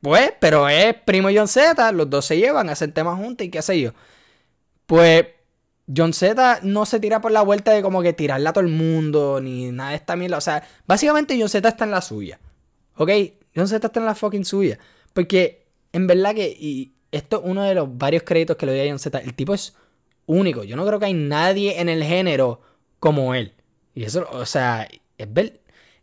Pues, 0.00 0.32
pero 0.38 0.68
es 0.68 0.94
primo 1.04 1.28
John 1.34 1.48
Z, 1.48 1.92
los 1.92 2.08
dos 2.08 2.24
se 2.24 2.38
llevan, 2.38 2.68
hacen 2.70 2.92
temas 2.92 3.18
juntos 3.18 3.46
y 3.46 3.50
qué 3.50 3.60
sé 3.60 3.80
yo. 3.80 3.92
Pues 4.86 5.26
John 5.94 6.12
Z 6.12 6.60
no 6.62 6.86
se 6.86 6.98
tira 7.00 7.20
por 7.20 7.30
la 7.30 7.42
vuelta 7.42 7.72
de 7.72 7.82
como 7.82 8.02
que 8.02 8.12
tirarla 8.12 8.50
a 8.50 8.52
todo 8.52 8.64
el 8.64 8.70
mundo, 8.70 9.40
ni 9.40 9.70
nada 9.70 9.90
de 9.90 9.96
esta 9.96 10.16
mierda. 10.16 10.38
O 10.38 10.40
sea, 10.40 10.66
básicamente 10.86 11.36
John 11.38 11.48
Z 11.48 11.68
está 11.68 11.84
en 11.84 11.90
la 11.90 12.00
suya. 12.00 12.40
¿Ok? 12.96 13.10
John 13.54 13.68
Z 13.68 13.86
está 13.86 14.00
en 14.00 14.06
la 14.06 14.14
fucking 14.14 14.44
suya. 14.44 14.78
Porque, 15.12 15.66
en 15.92 16.06
verdad 16.06 16.34
que, 16.34 16.48
y 16.48 16.92
esto 17.12 17.38
es 17.38 17.42
uno 17.44 17.62
de 17.62 17.74
los 17.74 17.96
varios 17.98 18.22
créditos 18.22 18.56
que 18.56 18.66
le 18.66 18.72
doy 18.72 18.88
a 18.88 18.90
John 18.90 18.98
Z, 18.98 19.18
el 19.18 19.34
tipo 19.34 19.54
es 19.54 19.74
único. 20.26 20.64
Yo 20.64 20.76
no 20.76 20.86
creo 20.86 20.98
que 20.98 21.06
hay 21.06 21.14
nadie 21.14 21.80
en 21.80 21.88
el 21.88 22.02
género 22.02 22.60
como 22.98 23.34
él. 23.34 23.52
Y 23.94 24.04
eso, 24.04 24.26
o 24.32 24.46
sea, 24.46 24.88
es, 25.18 25.28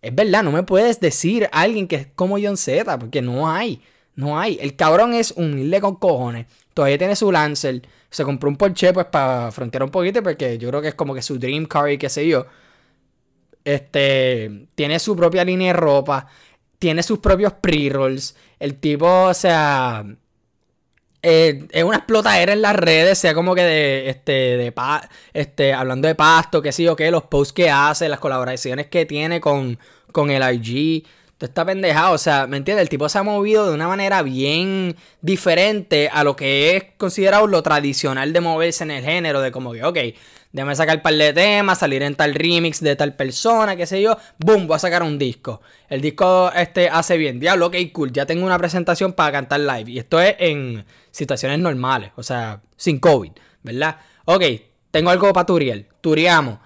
es 0.02 0.16
verdad, 0.16 0.44
no 0.44 0.52
me 0.52 0.64
puedes 0.64 1.00
decir 1.00 1.50
a 1.52 1.62
alguien 1.62 1.88
que 1.88 1.96
es 1.96 2.08
como 2.16 2.38
John 2.42 2.58
Z, 2.58 3.00
porque 3.00 3.22
no 3.22 3.50
hay. 3.50 3.82
No 4.16 4.40
hay. 4.40 4.60
El 4.62 4.76
cabrón 4.76 5.14
es 5.14 5.32
humilde 5.32 5.82
con 5.82 5.96
cojones. 5.96 6.46
Todavía 6.74 6.98
tiene 6.98 7.16
su 7.16 7.32
Lancer 7.32 7.82
se 8.12 8.26
compró 8.26 8.50
un 8.50 8.58
Porsche 8.58 8.94
pues 8.94 9.08
para 9.08 9.52
frontear 9.52 9.84
un 9.84 9.90
poquito 9.90 10.22
porque 10.22 10.58
yo 10.58 10.70
creo 10.70 10.82
que 10.82 10.90
es 10.90 10.96
como 10.96 11.16
que 11.16 11.22
su 11.22 11.40
dream 11.40 11.66
car 11.66 11.90
y 11.90 11.98
qué 11.98 12.10
sé 12.10 12.28
yo. 12.28 12.46
Este, 13.64 14.68
tiene 14.76 15.00
su 15.00 15.16
propia 15.16 15.44
línea 15.46 15.74
de 15.74 15.80
ropa, 15.80 16.28
tiene 16.78 17.04
sus 17.04 17.20
propios 17.20 17.54
pre-rolls. 17.54 18.36
El 18.60 18.76
tipo, 18.76 19.08
o 19.08 19.34
sea, 19.34 20.04
eh, 21.22 21.68
es 21.72 21.84
una 21.84 21.98
explotadera 21.98 22.52
en 22.54 22.62
las 22.62 22.76
redes, 22.76 23.18
sea 23.18 23.34
como 23.34 23.56
que 23.56 23.62
de, 23.64 24.10
este, 24.10 24.32
de 24.32 24.74
este, 25.34 25.74
hablando 25.74 26.08
de 26.08 26.16
pasto, 26.16 26.62
qué 26.62 26.72
sé 26.72 26.84
yo, 26.84 26.96
qué, 26.96 27.12
los 27.12 27.24
posts 27.24 27.54
que 27.54 27.70
hace, 27.70 28.10
las 28.10 28.20
colaboraciones 28.20 28.88
que 28.88 29.06
tiene 29.06 29.40
con, 29.40 29.80
con 30.12 30.32
el 30.32 30.44
IG 30.54 31.06
está 31.46 31.66
pendejado, 31.66 32.14
o 32.14 32.18
sea, 32.18 32.48
¿me 32.48 32.58
entiendes? 32.58 32.84
El 32.84 32.90
tipo 32.90 33.10
se 33.10 33.18
ha 33.18 33.24
movido 33.24 33.68
de 33.68 33.74
una 33.74 33.88
manera 33.88 34.22
bien 34.22 34.96
diferente 35.22 36.10
a 36.12 36.24
lo 36.24 36.36
que 36.36 36.76
es 36.76 36.84
considerado 36.98 37.48
lo 37.48 37.64
tradicional 37.64 38.34
de 38.34 38.42
moverse 38.42 38.84
en 38.84 38.92
el 38.92 39.04
género, 39.04 39.42
de 39.42 39.52
como 39.52 39.74
que, 39.74 39.84
ok, 39.84 39.98
déjame 40.52 40.76
sacar 40.76 40.98
un 40.98 41.02
par 41.02 41.14
de 41.14 41.34
temas, 41.34 41.80
salir 41.80 42.04
en 42.04 42.16
tal 42.16 42.36
remix 42.36 42.82
de 42.82 42.96
tal 42.96 43.16
persona, 43.16 43.76
qué 43.76 43.86
sé 43.86 44.02
yo, 44.02 44.18
boom, 44.38 44.68
voy 44.68 44.76
a 44.76 44.80
sacar 44.80 45.04
un 45.04 45.18
disco. 45.18 45.62
El 45.90 46.02
disco 46.02 46.52
este 46.56 46.90
hace 46.90 47.18
bien, 47.18 47.40
diablo, 47.40 47.68
ok, 47.68 47.76
cool, 47.92 48.12
ya 48.12 48.26
tengo 48.26 48.46
una 48.46 48.58
presentación 48.58 49.14
para 49.14 49.32
cantar 49.32 49.62
live. 49.62 49.92
Y 49.92 50.00
esto 50.00 50.20
es 50.20 50.36
en 50.40 50.86
situaciones 51.12 51.60
normales, 51.60 52.12
o 52.16 52.24
sea, 52.24 52.62
sin 52.76 53.00
COVID, 53.00 53.32
¿verdad? 53.64 53.98
Ok, 54.26 54.44
tengo 54.92 55.10
algo 55.10 55.32
para 55.34 55.46
Turiel, 55.46 55.88
turiamos 56.02 56.60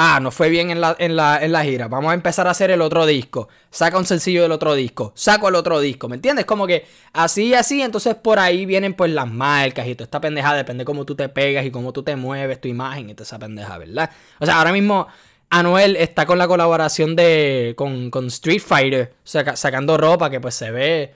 Ah, 0.00 0.20
no 0.20 0.30
fue 0.30 0.48
bien 0.48 0.70
en 0.70 0.80
la, 0.80 0.94
en, 1.00 1.16
la, 1.16 1.42
en 1.42 1.50
la 1.50 1.64
gira. 1.64 1.88
Vamos 1.88 2.12
a 2.12 2.14
empezar 2.14 2.46
a 2.46 2.52
hacer 2.52 2.70
el 2.70 2.82
otro 2.82 3.04
disco. 3.04 3.48
Saca 3.68 3.98
un 3.98 4.06
sencillo 4.06 4.42
del 4.42 4.52
otro 4.52 4.74
disco. 4.74 5.10
Saco 5.16 5.48
el 5.48 5.56
otro 5.56 5.80
disco. 5.80 6.08
¿Me 6.08 6.14
entiendes? 6.14 6.44
Como 6.44 6.68
que 6.68 6.86
así 7.12 7.46
y 7.46 7.54
así. 7.54 7.82
Entonces 7.82 8.14
por 8.14 8.38
ahí 8.38 8.64
vienen 8.64 8.94
pues 8.94 9.10
las 9.10 9.28
marcas 9.28 9.88
y 9.88 9.96
toda 9.96 10.04
esta 10.04 10.20
pendeja. 10.20 10.54
Depende 10.54 10.84
cómo 10.84 11.04
tú 11.04 11.16
te 11.16 11.28
pegas 11.28 11.66
y 11.66 11.72
cómo 11.72 11.92
tú 11.92 12.04
te 12.04 12.14
mueves, 12.14 12.60
tu 12.60 12.68
imagen 12.68 13.10
y 13.10 13.14
toda 13.14 13.24
esa 13.24 13.40
pendeja, 13.40 13.76
¿verdad? 13.76 14.08
O 14.38 14.46
sea, 14.46 14.58
ahora 14.58 14.70
mismo 14.70 15.08
Anuel 15.50 15.96
está 15.96 16.26
con 16.26 16.38
la 16.38 16.46
colaboración 16.46 17.16
de. 17.16 17.74
con, 17.76 18.08
con 18.12 18.28
Street 18.28 18.62
Fighter. 18.64 19.14
sacando 19.24 19.96
ropa 19.96 20.30
que 20.30 20.40
pues 20.40 20.54
se 20.54 20.70
ve. 20.70 21.14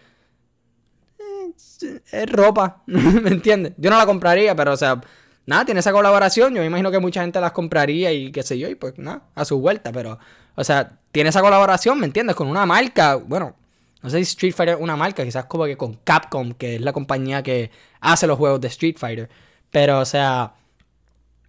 Eh, 1.20 2.00
es 2.10 2.32
ropa. 2.32 2.82
¿Me 2.86 3.30
entiendes? 3.30 3.74
Yo 3.76 3.90
no 3.90 3.96
la 3.96 4.06
compraría, 4.06 4.56
pero 4.56 4.72
o 4.72 4.76
sea 4.76 5.00
nada, 5.46 5.64
tiene 5.64 5.80
esa 5.80 5.92
colaboración. 5.92 6.54
Yo 6.54 6.60
me 6.60 6.66
imagino 6.66 6.90
que 6.90 6.98
mucha 6.98 7.22
gente 7.22 7.40
las 7.40 7.52
compraría 7.52 8.12
y 8.12 8.32
qué 8.32 8.42
sé 8.42 8.58
yo, 8.58 8.68
y 8.68 8.74
pues 8.74 8.98
nada, 8.98 9.24
a 9.34 9.44
su 9.44 9.58
vuelta. 9.60 9.92
Pero, 9.92 10.18
o 10.54 10.64
sea, 10.64 10.98
tiene 11.12 11.30
esa 11.30 11.40
colaboración, 11.40 11.98
¿me 12.00 12.06
entiendes? 12.06 12.36
Con 12.36 12.48
una 12.48 12.66
marca, 12.66 13.16
bueno, 13.16 13.56
no 14.02 14.10
sé 14.10 14.18
si 14.18 14.32
Street 14.32 14.54
Fighter 14.54 14.76
es 14.76 14.80
una 14.80 14.96
marca, 14.96 15.24
quizás 15.24 15.44
como 15.46 15.64
que 15.64 15.76
con 15.76 15.94
Capcom, 16.04 16.52
que 16.52 16.76
es 16.76 16.80
la 16.80 16.92
compañía 16.92 17.42
que 17.42 17.70
hace 18.00 18.26
los 18.26 18.38
juegos 18.38 18.60
de 18.60 18.68
Street 18.68 18.96
Fighter. 18.98 19.28
Pero, 19.70 20.00
o 20.00 20.04
sea, 20.04 20.54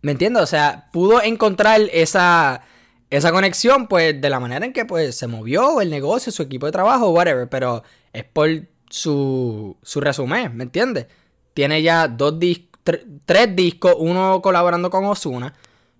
¿me 0.02 0.12
entiendes? 0.12 0.44
O 0.44 0.48
sea, 0.48 0.90
pudo 0.92 1.22
encontrar 1.24 1.82
esa, 1.92 2.62
esa 3.10 3.32
conexión, 3.32 3.88
pues, 3.88 4.20
de 4.22 4.30
la 4.30 4.40
manera 4.40 4.66
en 4.66 4.74
que, 4.74 4.86
pues, 4.86 5.16
se 5.16 5.28
movió 5.28 5.82
el 5.82 5.90
negocio, 5.90 6.32
su 6.32 6.44
equipo 6.44 6.68
de 6.68 6.72
trabajo, 6.72 7.10
whatever. 7.10 7.50
Pero 7.50 7.84
es 8.14 8.24
por 8.24 8.50
su, 8.90 9.76
su 9.82 10.00
resumen, 10.00 10.56
¿me 10.56 10.64
entiendes? 10.64 11.08
Tiene 11.54 11.82
ya 11.82 12.08
dos 12.08 12.40
discos 12.40 12.73
tres 12.84 13.56
discos, 13.56 13.96
uno 13.98 14.42
colaborando 14.42 14.90
con 14.90 15.06
Osuna. 15.06 15.54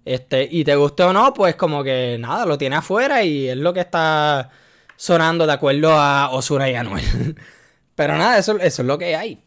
Este, 0.06 0.48
y 0.52 0.64
te 0.64 0.76
guste 0.76 1.04
o 1.04 1.14
no, 1.14 1.34
pues 1.34 1.56
como 1.56 1.84
que 1.84 2.18
nada, 2.20 2.46
lo 2.46 2.58
tiene 2.58 2.76
afuera 2.76 3.24
y 3.24 3.48
es 3.48 3.58
lo 3.58 3.74
que 3.74 3.80
está 3.80 4.50
sonando 4.98 5.48
de 5.48 5.54
acuerdo 5.54 5.94
a 5.94 6.30
Osuna 6.32 6.70
y 6.70 6.76
Anuel. 6.76 7.36
Pero 7.96 8.18
nada, 8.18 8.38
eso, 8.38 8.58
eso 8.60 8.82
es 8.82 8.88
lo 8.88 8.98
que 8.98 9.16
hay. 9.16 9.40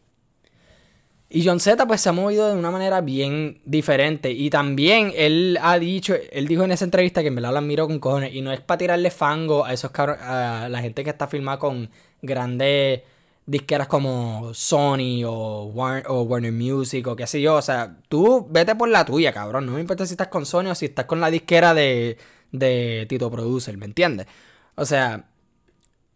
Y 1.29 1.45
John 1.45 1.59
Z 1.59 1.85
pues 1.85 1.99
se 1.99 2.09
ha 2.09 2.13
movido 2.13 2.47
de 2.47 2.55
una 2.55 2.71
manera 2.71 3.01
bien 3.01 3.59
diferente. 3.65 4.31
Y 4.31 4.49
también 4.49 5.11
él 5.15 5.59
ha 5.61 5.77
dicho, 5.77 6.15
él 6.31 6.47
dijo 6.47 6.63
en 6.63 6.71
esa 6.71 6.85
entrevista 6.85 7.21
que 7.21 7.31
me 7.31 7.41
la 7.41 7.49
admiro 7.49 7.87
con 7.87 7.99
cojones. 7.99 8.33
Y 8.33 8.41
no 8.41 8.51
es 8.53 8.61
para 8.61 8.77
tirarle 8.77 9.11
fango 9.11 9.65
a 9.65 9.73
esos 9.73 9.91
a 9.93 10.67
la 10.69 10.81
gente 10.81 11.03
que 11.03 11.09
está 11.09 11.27
filmada 11.27 11.59
con 11.59 11.89
grandes 12.21 13.01
disqueras 13.47 13.87
como 13.87 14.53
Sony 14.53 15.23
o, 15.25 15.71
Warner 15.73 16.51
Music 16.51 17.07
o 17.07 17.15
qué 17.15 17.25
sé 17.25 17.41
yo. 17.41 17.55
O 17.55 17.61
sea, 17.61 17.97
tú 18.09 18.45
vete 18.51 18.75
por 18.75 18.89
la 18.89 19.05
tuya, 19.05 19.33
cabrón. 19.33 19.65
No 19.65 19.71
me 19.71 19.81
importa 19.81 20.05
si 20.05 20.13
estás 20.13 20.27
con 20.27 20.45
Sony 20.45 20.67
o 20.67 20.75
si 20.75 20.85
estás 20.85 21.05
con 21.05 21.19
la 21.19 21.31
disquera 21.31 21.73
de, 21.73 22.17
de 22.51 23.05
Tito 23.09 23.31
Producer, 23.31 23.75
¿me 23.77 23.85
entiendes? 23.85 24.27
O 24.75 24.85
sea, 24.85 25.29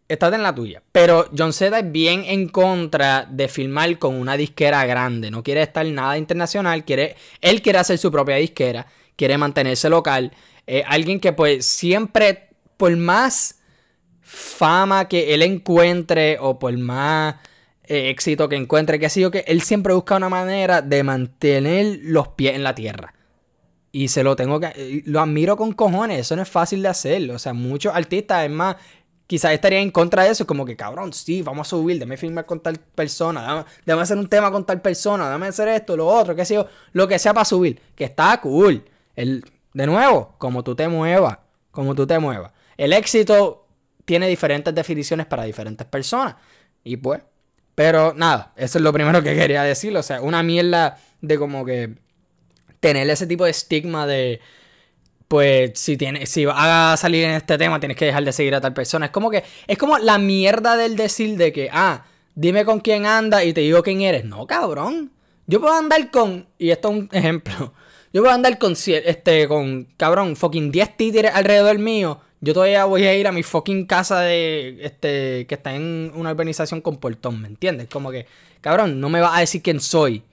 estás 0.06 0.32
en 0.34 0.42
la 0.42 0.54
tuya. 0.54 0.82
Pero 0.92 1.28
John 1.36 1.54
Z 1.54 1.76
es 1.76 1.90
bien 1.90 2.24
en 2.26 2.48
contra 2.48 3.26
de 3.28 3.48
filmar 3.48 3.98
con 3.98 4.14
una 4.14 4.36
disquera 4.36 4.84
grande. 4.84 5.30
No 5.30 5.42
quiere 5.42 5.62
estar 5.62 5.86
nada 5.86 6.18
internacional. 6.18 6.84
Quiere, 6.84 7.16
él 7.40 7.62
quiere 7.62 7.78
hacer 7.78 7.96
su 7.96 8.12
propia 8.12 8.36
disquera. 8.36 8.86
Quiere 9.16 9.38
mantenerse 9.38 9.88
local. 9.88 10.32
alguien 10.86 11.18
que 11.18 11.32
pues 11.32 11.64
siempre, 11.64 12.50
por 12.76 12.94
más 12.94 13.61
fama 14.32 15.08
que 15.08 15.34
él 15.34 15.42
encuentre 15.42 16.38
o 16.40 16.58
por 16.58 16.76
más 16.78 17.34
eh, 17.84 18.08
éxito 18.08 18.48
que 18.48 18.56
encuentre, 18.56 18.98
que 18.98 19.10
sé 19.10 19.30
que 19.30 19.44
él 19.46 19.60
siempre 19.60 19.92
busca 19.92 20.16
una 20.16 20.30
manera 20.30 20.80
de 20.80 21.02
mantener 21.02 21.98
los 22.02 22.28
pies 22.28 22.54
en 22.54 22.62
la 22.62 22.74
tierra. 22.74 23.12
Y 23.90 24.08
se 24.08 24.22
lo 24.22 24.34
tengo 24.34 24.58
que. 24.58 25.02
Lo 25.04 25.20
admiro 25.20 25.54
con 25.58 25.72
cojones. 25.72 26.20
Eso 26.20 26.34
no 26.34 26.40
es 26.40 26.48
fácil 26.48 26.80
de 26.80 26.88
hacer. 26.88 27.30
O 27.30 27.38
sea, 27.38 27.52
muchos 27.52 27.94
artistas, 27.94 28.46
es 28.46 28.50
más, 28.50 28.76
quizás 29.26 29.52
estaría 29.52 29.80
en 29.80 29.90
contra 29.90 30.24
de 30.24 30.30
eso. 30.30 30.46
Como 30.46 30.64
que, 30.64 30.76
cabrón, 30.76 31.12
sí, 31.12 31.42
vamos 31.42 31.68
a 31.68 31.70
subir, 31.70 31.98
déjame 31.98 32.16
filmar 32.16 32.46
con 32.46 32.60
tal 32.60 32.78
persona, 32.78 33.66
déjame, 33.84 34.02
hacer 34.02 34.16
un 34.16 34.28
tema 34.28 34.50
con 34.50 34.64
tal 34.64 34.80
persona, 34.80 35.26
déjame 35.26 35.48
hacer 35.48 35.68
esto, 35.68 35.94
lo 35.94 36.06
otro, 36.06 36.34
qué 36.34 36.46
sé 36.46 36.54
yo, 36.54 36.66
lo 36.94 37.06
que 37.06 37.18
sea 37.18 37.34
para 37.34 37.44
subir. 37.44 37.78
Que 37.94 38.04
está 38.04 38.40
cool. 38.40 38.82
El, 39.14 39.44
de 39.74 39.86
nuevo, 39.86 40.36
como 40.38 40.64
tú 40.64 40.74
te 40.74 40.88
muevas, 40.88 41.36
como 41.70 41.94
tú 41.94 42.06
te 42.06 42.18
muevas. 42.18 42.52
El 42.78 42.94
éxito 42.94 43.61
tiene 44.04 44.28
diferentes 44.28 44.74
definiciones 44.74 45.26
para 45.26 45.44
diferentes 45.44 45.86
personas. 45.86 46.36
Y 46.84 46.96
pues, 46.96 47.22
pero 47.74 48.12
nada, 48.14 48.52
eso 48.56 48.78
es 48.78 48.84
lo 48.84 48.92
primero 48.92 49.22
que 49.22 49.34
quería 49.34 49.62
decir. 49.62 49.96
O 49.96 50.02
sea, 50.02 50.20
una 50.20 50.42
mierda 50.42 50.98
de 51.20 51.38
como 51.38 51.64
que 51.64 51.94
tener 52.80 53.08
ese 53.08 53.26
tipo 53.26 53.44
de 53.44 53.52
estigma 53.52 54.06
de, 54.06 54.40
pues, 55.28 55.72
si, 55.76 55.96
tiene, 55.96 56.26
si 56.26 56.44
vas 56.44 56.56
a 56.58 56.96
salir 56.96 57.24
en 57.24 57.30
este 57.32 57.56
tema, 57.56 57.80
tienes 57.80 57.96
que 57.96 58.06
dejar 58.06 58.24
de 58.24 58.32
seguir 58.32 58.54
a 58.54 58.60
tal 58.60 58.74
persona. 58.74 59.06
Es 59.06 59.12
como 59.12 59.30
que, 59.30 59.44
es 59.66 59.78
como 59.78 59.98
la 59.98 60.18
mierda 60.18 60.76
del 60.76 60.96
decir 60.96 61.36
de 61.36 61.52
que, 61.52 61.70
ah, 61.72 62.04
dime 62.34 62.64
con 62.64 62.80
quién 62.80 63.06
anda 63.06 63.44
y 63.44 63.52
te 63.52 63.62
digo 63.62 63.82
quién 63.82 64.00
eres. 64.02 64.24
No, 64.24 64.46
cabrón. 64.46 65.12
Yo 65.46 65.60
puedo 65.60 65.74
andar 65.74 66.10
con, 66.10 66.48
y 66.58 66.70
esto 66.70 66.90
es 66.90 66.96
un 66.96 67.08
ejemplo, 67.12 67.72
yo 68.12 68.22
puedo 68.22 68.34
andar 68.34 68.58
con, 68.58 68.74
este, 68.76 69.48
con, 69.48 69.84
cabrón, 69.96 70.36
fucking 70.36 70.70
10 70.70 70.96
títeres 70.96 71.34
alrededor 71.34 71.78
mío 71.78 72.20
yo 72.42 72.54
todavía 72.54 72.84
voy 72.86 73.04
a 73.04 73.14
ir 73.14 73.28
a 73.28 73.32
mi 73.32 73.44
fucking 73.44 73.86
casa 73.86 74.20
de 74.20 74.76
este 74.82 75.46
que 75.46 75.54
está 75.54 75.76
en 75.76 76.10
una 76.16 76.32
urbanización 76.32 76.80
con 76.80 76.96
portón, 76.96 77.40
¿me 77.40 77.46
entiendes? 77.46 77.86
Como 77.88 78.10
que, 78.10 78.26
cabrón, 78.60 79.00
no 79.00 79.08
me 79.08 79.20
vas 79.20 79.36
a 79.36 79.40
decir 79.40 79.62
quién 79.62 79.80
soy. 79.80 80.24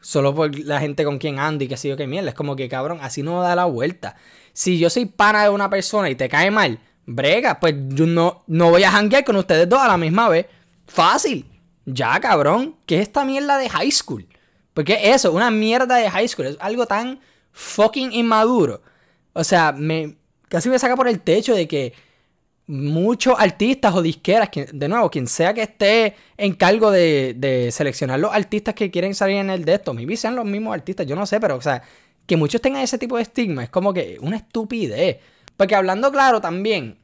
Solo 0.00 0.34
por 0.34 0.58
la 0.58 0.80
gente 0.80 1.04
con 1.04 1.18
quien 1.18 1.38
ando 1.38 1.62
y 1.62 1.68
que 1.68 1.76
sé 1.76 1.90
yo 1.90 1.98
qué 1.98 2.06
mierda. 2.06 2.30
Es 2.30 2.34
como 2.34 2.56
que, 2.56 2.66
cabrón, 2.70 2.98
así 3.02 3.22
no 3.22 3.42
da 3.42 3.54
la 3.54 3.66
vuelta. 3.66 4.16
Si 4.54 4.78
yo 4.78 4.88
soy 4.88 5.04
pana 5.04 5.42
de 5.42 5.50
una 5.50 5.68
persona 5.68 6.08
y 6.08 6.14
te 6.14 6.30
cae 6.30 6.50
mal, 6.50 6.80
brega, 7.04 7.60
pues 7.60 7.74
yo 7.88 8.06
no, 8.06 8.42
no 8.46 8.70
voy 8.70 8.82
a 8.84 8.90
janguear 8.90 9.24
con 9.24 9.36
ustedes 9.36 9.68
dos 9.68 9.80
a 9.80 9.88
la 9.88 9.98
misma 9.98 10.30
vez. 10.30 10.46
Fácil. 10.86 11.44
Ya, 11.84 12.18
cabrón. 12.20 12.76
¿Qué 12.86 12.96
es 12.96 13.02
esta 13.02 13.26
mierda 13.26 13.58
de 13.58 13.68
high 13.68 13.90
school? 13.90 14.26
Porque 14.72 15.12
eso, 15.12 15.30
una 15.30 15.50
mierda 15.50 15.96
de 15.96 16.10
high 16.10 16.26
school. 16.26 16.46
Es 16.46 16.56
algo 16.58 16.86
tan 16.86 17.20
fucking 17.52 18.12
inmaduro. 18.12 18.80
O 19.34 19.44
sea, 19.44 19.72
me, 19.72 20.16
casi 20.50 20.68
me 20.68 20.78
saca 20.78 20.96
por 20.96 21.08
el 21.08 21.20
techo 21.20 21.54
de 21.54 21.68
que 21.68 21.94
muchos 22.66 23.34
artistas 23.38 23.94
o 23.94 24.02
disqueras, 24.02 24.50
de 24.52 24.88
nuevo, 24.88 25.08
quien 25.10 25.26
sea 25.28 25.54
que 25.54 25.62
esté 25.62 26.16
en 26.36 26.54
cargo 26.54 26.90
de, 26.90 27.68
seleccionar 27.72 28.18
los 28.18 28.34
artistas 28.34 28.74
que 28.74 28.90
quieren 28.90 29.14
salir 29.14 29.36
en 29.36 29.48
el 29.48 29.64
de 29.64 29.74
esto, 29.74 29.94
maybe 29.94 30.16
sean 30.16 30.34
los 30.34 30.44
mismos 30.44 30.74
artistas, 30.74 31.06
yo 31.06 31.16
no 31.16 31.24
sé, 31.24 31.40
pero 31.40 31.56
o 31.56 31.60
sea, 31.62 31.82
que 32.26 32.36
muchos 32.36 32.60
tengan 32.60 32.82
ese 32.82 32.98
tipo 32.98 33.16
de 33.16 33.22
estigma 33.22 33.64
es 33.64 33.70
como 33.70 33.94
que 33.94 34.18
una 34.20 34.36
estupidez. 34.36 35.18
Porque 35.56 35.74
hablando 35.74 36.10
claro 36.10 36.40
también, 36.40 36.98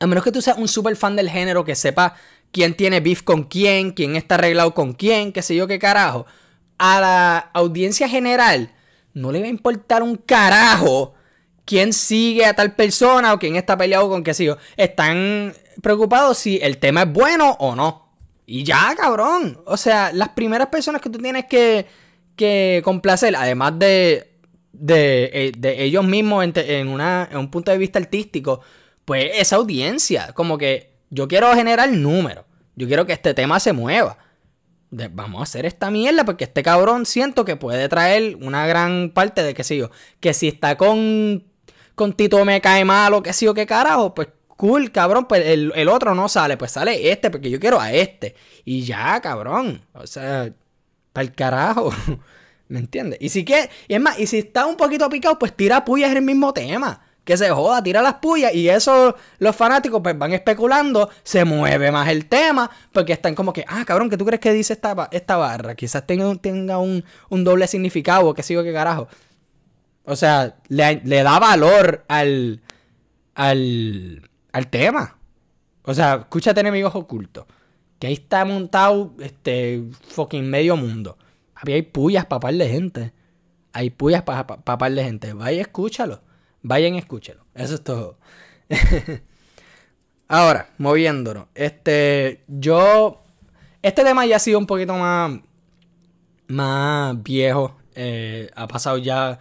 a 0.00 0.06
menos 0.06 0.24
que 0.24 0.32
tú 0.32 0.42
seas 0.42 0.58
un 0.58 0.68
super 0.68 0.96
fan 0.96 1.16
del 1.16 1.30
género 1.30 1.64
que 1.64 1.74
sepa 1.74 2.14
quién 2.52 2.74
tiene 2.74 3.00
beef 3.00 3.22
con 3.22 3.44
quién, 3.44 3.92
quién 3.92 4.16
está 4.16 4.36
arreglado 4.36 4.74
con 4.74 4.92
quién, 4.92 5.32
qué 5.32 5.42
sé 5.42 5.54
yo 5.54 5.66
qué 5.66 5.78
carajo, 5.78 6.26
a 6.78 7.00
la 7.00 7.38
audiencia 7.54 8.08
general 8.08 8.72
no 9.14 9.32
le 9.32 9.40
va 9.40 9.46
a 9.46 9.50
importar 9.50 10.02
un 10.02 10.16
carajo 10.16 11.15
quién 11.66 11.92
sigue 11.92 12.46
a 12.46 12.54
tal 12.54 12.74
persona 12.74 13.34
o 13.34 13.38
quién 13.38 13.56
está 13.56 13.76
peleado 13.76 14.08
con 14.08 14.24
qué 14.24 14.32
sigo. 14.32 14.56
Están 14.78 15.52
preocupados 15.82 16.38
si 16.38 16.58
el 16.62 16.78
tema 16.78 17.02
es 17.02 17.12
bueno 17.12 17.56
o 17.58 17.74
no. 17.74 18.06
Y 18.46 18.64
ya, 18.64 18.94
cabrón. 18.96 19.60
O 19.66 19.76
sea, 19.76 20.12
las 20.14 20.30
primeras 20.30 20.68
personas 20.68 21.02
que 21.02 21.10
tú 21.10 21.18
tienes 21.18 21.44
que, 21.46 21.86
que 22.36 22.80
complacer, 22.84 23.34
además 23.36 23.78
de, 23.78 24.38
de, 24.72 25.24
eh, 25.32 25.52
ellos 25.62 26.04
mismos 26.04 26.46
en, 26.54 26.88
una, 26.88 27.28
en 27.30 27.38
un 27.38 27.50
punto 27.50 27.72
de 27.72 27.78
vista 27.78 27.98
artístico, 27.98 28.60
pues 29.04 29.32
esa 29.34 29.56
audiencia. 29.56 30.32
Como 30.32 30.56
que 30.56 30.92
yo 31.10 31.26
quiero 31.26 31.52
generar 31.54 31.90
números. 31.90 32.44
Yo 32.76 32.86
quiero 32.86 33.06
que 33.06 33.12
este 33.12 33.34
tema 33.34 33.58
se 33.58 33.72
mueva. 33.72 34.18
vamos 34.90 35.40
a 35.40 35.42
hacer 35.42 35.66
esta 35.66 35.90
mierda 35.90 36.24
porque 36.24 36.44
este 36.44 36.62
cabrón 36.62 37.06
siento 37.06 37.44
que 37.44 37.56
puede 37.56 37.88
traer 37.88 38.36
una 38.36 38.68
gran 38.68 39.10
parte 39.12 39.42
de 39.42 39.52
qué 39.52 39.64
sé. 39.64 39.88
Que 40.20 40.32
si 40.32 40.46
está 40.46 40.76
con 40.76 41.42
con 41.96 42.12
Tito 42.12 42.44
me 42.44 42.60
cae 42.60 42.84
mal 42.84 43.12
o 43.14 43.22
qué 43.22 43.32
sé 43.32 43.46
yo 43.46 43.54
qué 43.54 43.66
carajo, 43.66 44.14
pues 44.14 44.28
cool, 44.56 44.92
cabrón, 44.92 45.26
pues 45.26 45.44
el, 45.46 45.88
otro 45.88 46.14
no 46.14 46.28
sale, 46.28 46.56
pues 46.56 46.72
sale 46.72 47.10
este, 47.10 47.30
porque 47.30 47.50
yo 47.50 47.58
quiero 47.58 47.80
a 47.80 47.92
este. 47.92 48.34
Y 48.64 48.82
ya, 48.82 49.20
cabrón. 49.20 49.82
O 49.94 50.06
sea, 50.06 50.52
para 51.12 51.24
el 51.26 51.32
carajo. 51.32 51.92
¿Me 52.68 52.80
entiendes? 52.80 53.18
Y 53.20 53.28
si 53.28 53.44
que, 53.44 53.70
y 53.88 53.94
es 53.94 54.00
más, 54.00 54.18
y 54.18 54.26
si 54.26 54.38
está 54.38 54.66
un 54.66 54.76
poquito 54.76 55.08
picado, 55.08 55.38
pues 55.38 55.54
tira 55.56 55.84
puyas 55.84 56.10
en 56.10 56.18
el 56.18 56.22
mismo 56.22 56.52
tema. 56.52 57.02
Que 57.24 57.36
se 57.36 57.50
joda, 57.50 57.82
tira 57.82 58.02
las 58.02 58.14
puyas. 58.14 58.54
Y 58.54 58.68
eso, 58.68 59.16
los 59.38 59.56
fanáticos, 59.56 60.00
pues 60.02 60.16
van 60.16 60.32
especulando. 60.32 61.10
Se 61.24 61.44
mueve 61.44 61.90
más 61.90 62.08
el 62.08 62.26
tema. 62.26 62.70
Porque 62.92 63.12
están 63.12 63.34
como 63.34 63.52
que, 63.52 63.64
ah, 63.66 63.84
cabrón, 63.84 64.10
¿qué 64.10 64.16
tú 64.16 64.24
crees 64.24 64.40
que 64.40 64.52
dice 64.52 64.72
esta, 64.72 65.08
esta 65.10 65.36
barra? 65.36 65.74
Quizás 65.74 66.06
tenga, 66.06 66.34
tenga 66.36 66.78
un, 66.78 67.04
un 67.28 67.44
doble 67.44 67.66
significado, 67.66 68.28
o 68.28 68.34
qué 68.34 68.42
sigo, 68.42 68.62
qué 68.62 68.72
carajo. 68.72 69.08
O 70.06 70.14
sea, 70.14 70.56
le, 70.68 71.00
da 71.02 71.38
valor 71.40 72.04
al, 72.08 72.62
al, 73.34 74.30
al 74.52 74.66
tema. 74.68 75.18
O 75.82 75.92
sea, 75.92 76.14
escúchate 76.20 76.60
enemigos 76.60 76.94
ocultos. 76.94 77.44
Que 77.98 78.06
ahí 78.06 78.12
está 78.12 78.44
montado 78.44 79.14
este 79.18 79.82
fucking 80.08 80.48
medio 80.48 80.76
mundo. 80.76 81.18
Había 81.56 81.74
hay 81.74 81.82
puyas 81.82 82.24
para 82.24 82.40
par 82.40 82.54
de 82.54 82.68
gente. 82.68 83.12
Hay 83.72 83.90
puyas 83.90 84.22
para 84.22 84.46
pa, 84.46 84.78
par 84.78 84.92
de 84.92 85.02
gente. 85.02 85.32
Vaya, 85.32 85.60
escúchalo. 85.60 86.22
Vayan, 86.62 86.94
escúchalo. 86.94 87.44
Eso 87.54 87.74
es 87.74 87.82
todo. 87.82 88.18
Ahora, 90.28 90.70
moviéndonos. 90.78 91.46
Este, 91.54 92.44
yo. 92.46 93.22
Este 93.82 94.04
tema 94.04 94.24
ya 94.24 94.36
ha 94.36 94.40
sido 94.40 94.58
un 94.60 94.66
poquito 94.66 94.94
más. 94.94 95.40
Más 96.46 97.22
viejo. 97.22 97.76
Eh, 97.94 98.50
ha 98.54 98.68
pasado 98.68 98.98
ya 98.98 99.38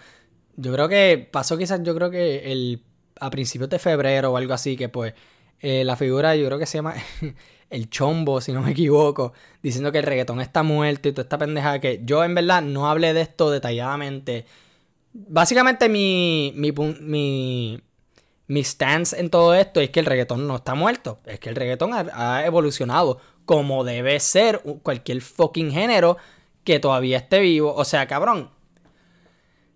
yo 0.57 0.74
creo 0.74 0.88
que 0.88 1.29
pasó 1.31 1.57
quizás, 1.57 1.81
yo 1.83 1.95
creo 1.95 2.09
que 2.09 2.51
el, 2.51 2.83
a 3.19 3.29
principios 3.29 3.69
de 3.69 3.79
febrero 3.79 4.31
o 4.31 4.38
algo 4.38 4.53
así, 4.53 4.77
que 4.77 4.89
pues 4.89 5.13
eh, 5.62 5.83
la 5.83 5.95
figura, 5.95 6.35
yo 6.35 6.45
creo 6.45 6.59
que 6.59 6.65
se 6.65 6.77
llama 6.77 6.95
el 7.69 7.89
chombo, 7.89 8.41
si 8.41 8.51
no 8.51 8.62
me 8.62 8.71
equivoco, 8.71 9.33
diciendo 9.62 9.91
que 9.91 10.00
el 10.00 10.03
reggaetón 10.05 10.41
está 10.41 10.63
muerto 10.63 11.09
y 11.09 11.12
toda 11.12 11.24
esta 11.24 11.38
pendeja 11.38 11.79
que 11.79 12.01
yo 12.03 12.24
en 12.24 12.35
verdad 12.35 12.62
no 12.62 12.89
hablé 12.89 13.13
de 13.13 13.21
esto 13.21 13.51
detalladamente. 13.51 14.45
Básicamente 15.13 15.89
mi, 15.89 16.53
mi, 16.55 16.71
mi, 16.71 17.81
mi 18.47 18.63
stance 18.63 19.19
en 19.19 19.29
todo 19.29 19.55
esto 19.55 19.79
es 19.79 19.89
que 19.89 20.00
el 20.00 20.05
reggaetón 20.05 20.47
no 20.47 20.57
está 20.57 20.75
muerto, 20.75 21.19
es 21.25 21.39
que 21.39 21.50
el 21.50 21.55
reggaetón 21.55 21.91
ha, 21.93 22.45
evolucionado 22.45 23.19
como 23.45 23.83
debe 23.83 24.19
ser 24.19 24.62
cualquier 24.83 25.21
fucking 25.21 25.71
género 25.71 26.17
que 26.63 26.79
todavía 26.79 27.17
esté 27.17 27.39
vivo. 27.39 27.74
O 27.75 27.85
sea, 27.85 28.07
cabrón, 28.07 28.50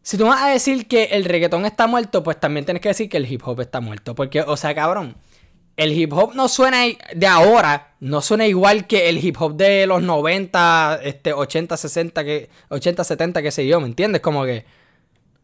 si 0.10 0.18
tú 0.18 0.26
vas 0.26 0.42
a 0.42 0.48
decir 0.48 0.88
que 0.88 1.04
el 1.12 1.24
reggaetón 1.24 1.68
está 1.68 1.86
muerto, 1.86 2.24
pues 2.24 2.40
también 2.40 2.66
tienes 2.66 2.82
que 2.82 2.90
decir 2.90 3.08
que 3.08 3.18
el 3.18 3.32
hip 3.32 3.44
hop 3.46 3.62
está 3.62 3.80
muerto. 3.80 4.16
Porque, 4.16 4.42
o 4.42 4.58
sea, 4.58 4.74
cabrón, 4.74 5.18
el 5.78 5.94
hip 5.94 6.12
hop 6.14 6.34
no 6.34 6.48
suena 6.48 6.80
de 7.14 7.28
ahora, 7.28 7.94
no 8.00 8.20
suena 8.24 8.48
igual 8.48 8.88
que 8.88 9.08
el 9.08 9.24
hip 9.24 9.40
hop 9.40 9.56
de 9.56 9.86
los 9.86 10.02
90, 10.02 11.02
este, 11.04 11.32
80, 11.32 11.78
60, 11.78 12.24
que, 12.24 12.50
80, 12.70 13.04
70, 13.04 13.44
qué 13.44 13.52
sé 13.52 13.68
yo, 13.68 13.80
¿me 13.80 13.86
entiendes? 13.86 14.24
Como 14.24 14.46
que, 14.46 14.66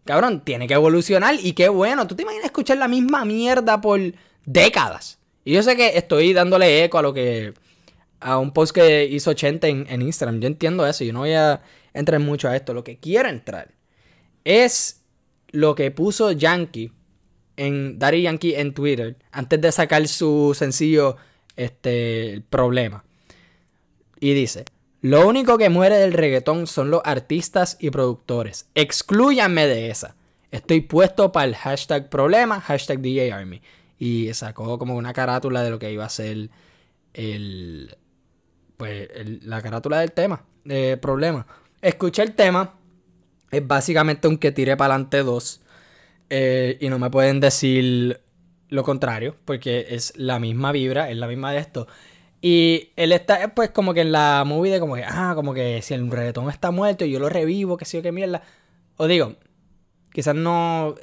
cabrón, 0.04 0.44
tiene 0.44 0.66
que 0.66 0.74
evolucionar 0.74 1.36
y 1.40 1.54
qué 1.54 1.70
bueno. 1.70 2.08
¿Tú 2.08 2.16
te 2.16 2.24
imaginas 2.24 2.46
escuchar 2.46 2.78
la 2.78 2.88
misma 2.88 3.24
mierda 3.24 3.80
por 3.80 4.00
décadas? 4.46 5.20
Y 5.44 5.54
yo 5.54 5.62
sé 5.62 5.76
que 5.76 5.96
estoy 5.96 6.34
dándole 6.34 6.84
eco 6.84 6.98
a 6.98 7.04
lo 7.04 7.14
que, 7.14 7.54
a 8.20 8.40
un 8.40 8.52
post 8.52 8.74
que 8.74 9.06
hizo 9.06 9.30
80 9.30 9.68
en, 9.68 9.86
en 9.92 10.02
Instagram. 10.02 10.40
Yo 10.40 10.48
entiendo 10.48 10.88
eso, 10.88 11.04
yo 11.04 11.14
no 11.14 11.20
voy 11.20 11.34
a 11.34 11.62
entrar 11.94 12.20
mucho 12.20 12.50
a 12.50 12.56
esto. 12.56 12.74
Lo 12.74 12.84
que 12.84 12.98
quiero 12.98 13.30
entrar 13.30 13.76
es 14.46 15.02
lo 15.50 15.76
que 15.76 15.92
puso 15.92 16.32
Yankee 16.32 16.92
en 17.58 18.00
Daddy 18.00 18.22
Yankee 18.24 18.56
en 18.56 18.74
Twitter 18.74 19.18
antes 19.32 19.60
de 19.60 19.72
sacar 19.72 20.08
su 20.08 20.56
sencillo 20.58 21.18
este 21.56 22.44
problema. 22.50 23.04
Y 24.20 24.34
dice, 24.34 24.66
lo 25.02 25.28
único 25.28 25.58
que 25.58 25.70
muere 25.70 25.98
del 25.98 26.14
reggaetón 26.14 26.68
son 26.68 26.90
los 26.90 27.02
artistas 27.06 27.78
y 27.80 27.90
productores. 27.90 28.68
Exclúyanme 28.76 29.68
de 29.68 29.90
esa. 29.90 30.16
Estoy 30.52 30.82
puesto 30.82 31.32
para 31.32 31.46
el 31.46 31.56
hashtag 31.56 32.10
problema, 32.10 32.62
hashtag 32.62 33.02
DJ 33.02 33.32
Army. 33.32 33.62
Y 34.00 34.34
sacó 34.34 34.78
como 34.78 34.96
una 34.96 35.14
carátula 35.14 35.64
de 35.64 35.70
lo 35.70 35.80
que 35.80 35.92
iba 35.92 36.06
a 36.06 36.10
ser 36.10 36.50
el... 37.14 37.98
Pues 38.78 39.10
la 39.44 39.62
carátula 39.62 40.00
del 40.00 40.12
tema, 40.12 40.44
de 40.66 40.98
problema. 40.98 41.46
Escuché 41.82 42.24
el 42.24 42.34
tema. 42.34 42.74
Es 43.52 43.66
básicamente 43.66 44.28
un 44.28 44.38
que 44.38 44.52
tire 44.52 44.76
para 44.78 44.96
adelante 44.96 45.24
dos 45.24 45.62
eh, 46.30 46.78
y 46.80 46.90
no 46.90 47.00
me 47.00 47.10
pueden 47.10 47.40
decir 47.40 48.22
lo 48.70 48.84
contrario, 48.84 49.36
porque 49.46 49.88
es 49.90 50.14
la 50.18 50.40
misma 50.40 50.72
vibra, 50.72 51.10
es 51.10 51.18
la 51.18 51.28
misma 51.28 51.52
de 51.52 51.60
esto. 51.60 51.88
Y 52.42 52.92
él 52.96 53.12
está, 53.12 53.54
pues, 53.56 53.70
como 53.72 53.94
que 53.94 54.02
en 54.02 54.12
la 54.12 54.44
movie 54.46 54.72
de 54.72 54.80
como 54.80 54.96
que, 54.96 55.04
ah, 55.04 55.34
como 55.36 55.54
que 55.54 55.82
si 55.82 55.94
el 55.94 56.10
reggaetón 56.12 56.50
está 56.50 56.72
muerto 56.72 57.06
y 57.06 57.12
yo 57.12 57.20
lo 57.20 57.30
revivo, 57.30 57.78
que 57.78 57.86
sé 57.86 57.98
yo 57.98 58.04
qué 58.04 58.12
mierda. 58.12 58.42
O 58.98 59.08
digo, 59.08 59.36
quizás 60.12 60.36
no, 60.36 60.96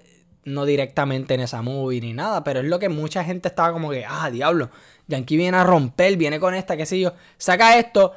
no 0.45 0.65
directamente 0.67 1.35
en 1.35 1.41
esa 1.41 1.63
movie 1.63 2.01
ni 2.01 2.13
nada, 2.13 2.45
pero 2.45 2.61
es 2.61 2.67
lo 2.67 2.79
que 2.79 2.89
mucha 2.89 3.25
gente 3.25 3.49
estaba 3.49 3.73
como 3.73 3.91
que, 3.91 4.05
ah, 4.07 4.31
diablo, 4.31 4.71
Yankee 5.09 5.37
viene 5.37 5.57
a 5.57 5.65
romper, 5.65 6.17
viene 6.17 6.41
con 6.41 6.55
esta, 6.55 6.77
qué 6.77 6.87
sé 6.87 7.01
yo. 7.01 7.13
Saca 7.39 7.79
esto, 7.79 8.13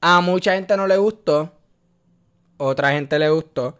a 0.00 0.20
mucha 0.20 0.54
gente 0.54 0.76
no 0.76 0.86
le 0.86 0.96
gustó, 0.96 1.53
otra 2.56 2.92
gente 2.92 3.18
le 3.18 3.30
gustó. 3.30 3.78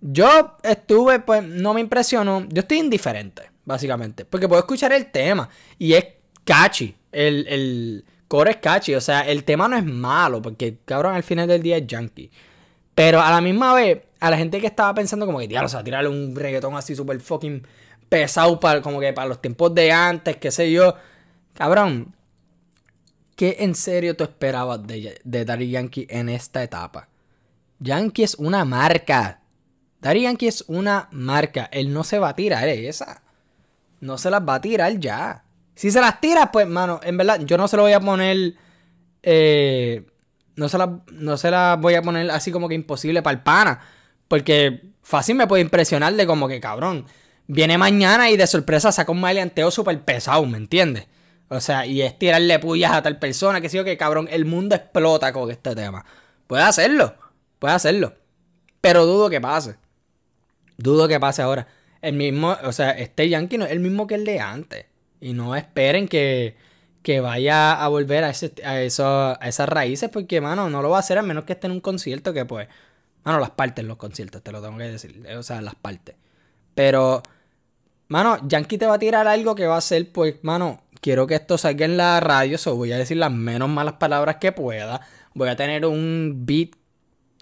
Yo 0.00 0.56
estuve, 0.62 1.20
pues, 1.20 1.42
no 1.42 1.74
me 1.74 1.80
impresionó. 1.80 2.46
Yo 2.48 2.60
estoy 2.60 2.78
indiferente, 2.78 3.50
básicamente. 3.64 4.24
Porque 4.24 4.48
puedo 4.48 4.60
escuchar 4.60 4.92
el 4.92 5.10
tema. 5.10 5.48
Y 5.78 5.94
es 5.94 6.04
catchy. 6.44 6.94
El, 7.10 7.46
el 7.48 8.04
core 8.28 8.52
es 8.52 8.56
catchy. 8.58 8.94
O 8.94 9.00
sea, 9.00 9.20
el 9.22 9.44
tema 9.44 9.68
no 9.68 9.76
es 9.76 9.84
malo. 9.84 10.40
Porque, 10.40 10.78
cabrón, 10.84 11.14
al 11.14 11.22
final 11.22 11.48
del 11.48 11.62
día 11.62 11.78
es 11.78 11.84
junkie. 11.90 12.30
Pero 12.94 13.20
a 13.20 13.30
la 13.30 13.40
misma 13.40 13.74
vez, 13.74 14.02
a 14.20 14.30
la 14.30 14.36
gente 14.36 14.60
que 14.60 14.66
estaba 14.66 14.92
pensando 14.94 15.26
como 15.26 15.38
que, 15.38 15.48
diablo, 15.48 15.68
o 15.72 15.84
tirarle 15.84 16.08
un 16.08 16.34
reggaetón 16.34 16.76
así 16.76 16.96
súper 16.96 17.20
fucking 17.20 17.64
pesado 18.08 18.58
para, 18.58 18.82
como 18.82 19.00
que 19.00 19.12
para 19.12 19.28
los 19.28 19.40
tiempos 19.40 19.74
de 19.74 19.92
antes, 19.92 20.36
qué 20.36 20.50
sé 20.50 20.72
yo. 20.72 20.94
Cabrón, 21.54 22.14
¿qué 23.36 23.56
en 23.60 23.74
serio 23.74 24.16
tú 24.16 24.24
esperabas 24.24 24.84
de, 24.86 25.20
de 25.22 25.44
Daddy 25.44 25.70
Yankee 25.70 26.06
en 26.10 26.28
esta 26.28 26.62
etapa? 26.62 27.08
Yankee 27.80 28.22
es 28.22 28.34
una 28.36 28.64
marca. 28.64 29.40
Daddy 30.00 30.22
Yankee 30.22 30.48
es 30.48 30.64
una 30.68 31.08
marca. 31.12 31.68
Él 31.72 31.92
no 31.92 32.04
se 32.04 32.18
va 32.18 32.30
a 32.30 32.36
tirar 32.36 32.68
esa. 32.68 33.22
No 34.00 34.18
se 34.18 34.30
las 34.30 34.42
va 34.42 34.56
a 34.56 34.60
tirar 34.60 34.98
ya. 34.98 35.44
Si 35.74 35.90
se 35.90 36.00
las 36.00 36.20
tira, 36.20 36.50
pues, 36.50 36.66
mano, 36.66 37.00
en 37.02 37.16
verdad, 37.16 37.40
yo 37.40 37.56
no 37.56 37.68
se 37.68 37.76
lo 37.76 37.82
voy 37.82 37.92
a 37.92 38.00
poner. 38.00 38.54
Eh, 39.22 40.06
no, 40.56 40.68
se 40.68 40.78
la, 40.78 41.00
no 41.12 41.36
se 41.36 41.50
las 41.50 41.80
voy 41.80 41.94
a 41.94 42.02
poner 42.02 42.30
así 42.30 42.50
como 42.50 42.68
que 42.68 42.74
imposible 42.74 43.22
para 43.22 43.36
el 43.36 43.42
pana. 43.42 43.80
Porque 44.28 44.92
fácil 45.02 45.36
me 45.36 45.46
puede 45.46 45.62
impresionar 45.62 46.14
de 46.14 46.26
como 46.26 46.48
que, 46.48 46.60
cabrón, 46.60 47.06
viene 47.46 47.78
mañana 47.78 48.30
y 48.30 48.36
de 48.36 48.46
sorpresa 48.46 48.92
saca 48.92 49.10
un 49.10 49.20
maleanteo 49.20 49.70
súper 49.70 50.00
pesado, 50.04 50.44
¿me 50.46 50.58
entiendes? 50.58 51.06
O 51.48 51.60
sea, 51.60 51.86
y 51.86 52.02
es 52.02 52.18
tirarle 52.18 52.58
puyas 52.58 52.92
a 52.92 53.02
tal 53.02 53.18
persona, 53.18 53.60
que 53.60 53.68
sí 53.68 53.82
que, 53.82 53.96
cabrón, 53.96 54.28
el 54.30 54.44
mundo 54.44 54.74
explota 54.74 55.32
con 55.32 55.50
este 55.50 55.74
tema. 55.74 56.04
Puede 56.46 56.62
hacerlo, 56.62 57.14
puede 57.58 57.74
hacerlo. 57.74 58.14
Pero 58.80 59.06
dudo 59.06 59.30
que 59.30 59.40
pase. 59.40 59.76
Dudo 60.76 61.08
que 61.08 61.18
pase 61.18 61.42
ahora. 61.42 61.66
El 62.00 62.14
mismo, 62.14 62.56
o 62.62 62.72
sea, 62.72 62.90
este 62.92 63.28
Yankee 63.28 63.58
no 63.58 63.64
es 63.64 63.72
el 63.72 63.80
mismo 63.80 64.06
que 64.06 64.14
el 64.14 64.24
de 64.24 64.40
antes. 64.40 64.86
Y 65.20 65.32
no 65.32 65.56
esperen 65.56 66.06
que, 66.06 66.56
que 67.02 67.20
vaya 67.20 67.72
a 67.72 67.88
volver 67.88 68.24
a, 68.24 68.30
ese, 68.30 68.52
a, 68.64 68.80
eso, 68.80 69.04
a 69.06 69.48
esas 69.48 69.68
raíces, 69.68 70.08
porque, 70.10 70.40
mano, 70.40 70.70
no 70.70 70.82
lo 70.82 70.90
va 70.90 70.98
a 70.98 71.00
hacer 71.00 71.18
a 71.18 71.22
menos 71.22 71.44
que 71.44 71.54
esté 71.54 71.66
en 71.66 71.72
un 71.72 71.80
concierto 71.80 72.32
que, 72.32 72.44
pues, 72.44 72.68
mano, 73.24 73.40
las 73.40 73.50
partes 73.50 73.84
los 73.84 73.96
conciertos, 73.96 74.42
te 74.42 74.52
lo 74.52 74.62
tengo 74.62 74.78
que 74.78 74.84
decir. 74.84 75.26
O 75.36 75.42
sea, 75.42 75.60
las 75.60 75.74
partes. 75.74 76.14
Pero, 76.74 77.22
mano, 78.06 78.38
Yankee 78.46 78.78
te 78.78 78.86
va 78.86 78.94
a 78.94 78.98
tirar 78.98 79.26
algo 79.26 79.56
que 79.56 79.66
va 79.66 79.76
a 79.76 79.80
ser, 79.80 80.12
pues, 80.12 80.36
mano, 80.42 80.82
quiero 81.00 81.26
que 81.26 81.34
esto 81.34 81.58
salga 81.58 81.84
en 81.84 81.96
la 81.96 82.20
radio, 82.20 82.58
so 82.58 82.76
voy 82.76 82.92
a 82.92 82.98
decir 82.98 83.16
las 83.16 83.32
menos 83.32 83.68
malas 83.68 83.94
palabras 83.94 84.36
que 84.36 84.52
pueda. 84.52 85.00
Voy 85.34 85.48
a 85.48 85.56
tener 85.56 85.86
un 85.86 86.44
beat 86.46 86.70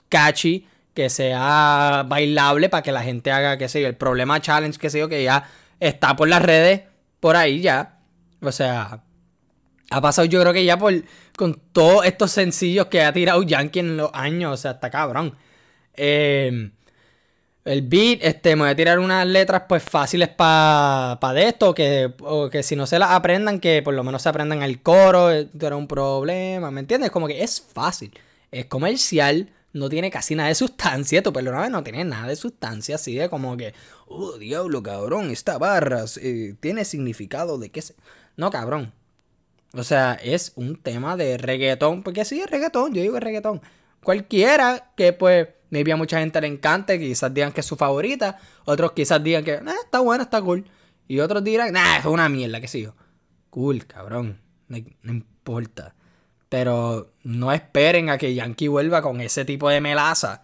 catchy 0.08 0.66
que 0.94 1.10
sea 1.10 2.04
bailable 2.08 2.68
para 2.68 2.82
que 2.82 2.92
la 2.92 3.02
gente 3.02 3.30
haga, 3.30 3.58
qué 3.58 3.68
sé 3.68 3.82
yo, 3.82 3.86
el 3.86 3.96
problema 3.96 4.40
challenge, 4.40 4.78
qué 4.78 4.90
sé 4.90 4.98
yo, 4.98 5.08
que 5.08 5.22
ya 5.22 5.48
está 5.78 6.16
por 6.16 6.28
las 6.28 6.42
redes, 6.42 6.82
por 7.20 7.36
ahí 7.36 7.60
ya. 7.60 7.98
O 8.40 8.50
sea, 8.50 9.02
ha 9.90 10.00
pasado 10.00 10.26
yo 10.26 10.40
creo 10.40 10.52
que 10.52 10.64
ya 10.64 10.78
por 10.78 10.94
con 11.36 11.60
todos 11.72 12.06
estos 12.06 12.30
sencillos 12.30 12.86
que 12.86 13.02
ha 13.02 13.12
tirado 13.12 13.42
Yankee 13.42 13.80
en 13.80 13.96
los 13.96 14.10
años, 14.14 14.54
o 14.54 14.56
sea, 14.56 14.72
está 14.72 14.90
cabrón. 14.90 15.36
Eh, 15.94 16.70
el 17.66 17.82
beat, 17.82 18.20
este, 18.22 18.54
me 18.54 18.62
voy 18.62 18.70
a 18.70 18.76
tirar 18.76 18.98
unas 19.00 19.26
letras 19.26 19.64
pues 19.68 19.82
fáciles 19.82 20.28
para 20.28 21.18
pa 21.20 21.32
de 21.34 21.48
esto, 21.48 21.74
que, 21.74 22.14
o 22.20 22.48
que 22.48 22.62
si 22.62 22.76
no 22.76 22.86
se 22.86 22.98
las 22.98 23.10
aprendan, 23.10 23.58
que 23.60 23.82
por 23.82 23.92
lo 23.92 24.04
menos 24.04 24.22
se 24.22 24.28
aprendan 24.28 24.62
el 24.62 24.82
coro, 24.82 25.30
esto 25.30 25.66
era 25.66 25.76
un 25.76 25.88
problema, 25.88 26.70
¿me 26.70 26.80
entiendes? 26.80 27.10
Como 27.10 27.26
que 27.26 27.42
es 27.42 27.60
fácil, 27.60 28.12
es 28.52 28.66
comercial, 28.66 29.50
no 29.76 29.88
tiene 29.88 30.10
casi 30.10 30.34
nada 30.34 30.48
de 30.48 30.54
sustancia, 30.54 31.22
tu 31.22 31.32
perdóname, 31.32 31.70
no 31.70 31.82
tiene 31.82 32.04
nada 32.04 32.28
de 32.28 32.36
sustancia, 32.36 32.94
así 32.94 33.14
de 33.14 33.28
como 33.28 33.56
que, 33.56 33.74
oh, 34.06 34.38
diablo, 34.38 34.82
cabrón, 34.82 35.30
esta 35.30 35.58
barra 35.58 36.04
eh, 36.20 36.54
tiene 36.60 36.84
significado 36.84 37.58
de 37.58 37.70
qué 37.70 37.82
se... 37.82 37.94
No, 38.36 38.50
cabrón. 38.50 38.92
O 39.74 39.82
sea, 39.82 40.14
es 40.14 40.52
un 40.56 40.76
tema 40.76 41.16
de 41.16 41.36
reggaetón, 41.36 42.02
porque 42.02 42.24
sí 42.24 42.40
es 42.40 42.50
reggaetón, 42.50 42.94
yo 42.94 43.02
digo 43.02 43.20
reggaetón. 43.20 43.60
Cualquiera 44.02 44.92
que 44.96 45.12
pues, 45.12 45.48
maybe 45.70 45.92
a 45.92 45.96
mucha 45.96 46.20
gente 46.20 46.40
le 46.40 46.46
encante, 46.46 46.98
quizás 46.98 47.34
digan 47.34 47.52
que 47.52 47.60
es 47.60 47.66
su 47.66 47.76
favorita, 47.76 48.38
otros 48.64 48.92
quizás 48.92 49.22
digan 49.22 49.44
que, 49.44 49.60
nah, 49.60 49.74
está 49.84 50.00
buena, 50.00 50.24
está 50.24 50.40
cool. 50.40 50.64
Y 51.06 51.20
otros 51.20 51.44
dirán, 51.44 51.72
nah, 51.72 51.98
es 51.98 52.06
una 52.06 52.28
mierda, 52.28 52.60
qué 52.60 52.68
sé 52.68 52.80
yo. 52.80 52.94
Cool, 53.50 53.86
cabrón, 53.86 54.40
no 54.68 55.12
importa. 55.12 55.95
Pero 56.48 57.12
no 57.24 57.52
esperen 57.52 58.11
a 58.11 58.18
que 58.18 58.35
Yankee 58.35 58.68
vuelva 58.68 59.02
con 59.02 59.20
ese 59.20 59.44
tipo 59.44 59.68
de 59.68 59.80
melaza 59.80 60.42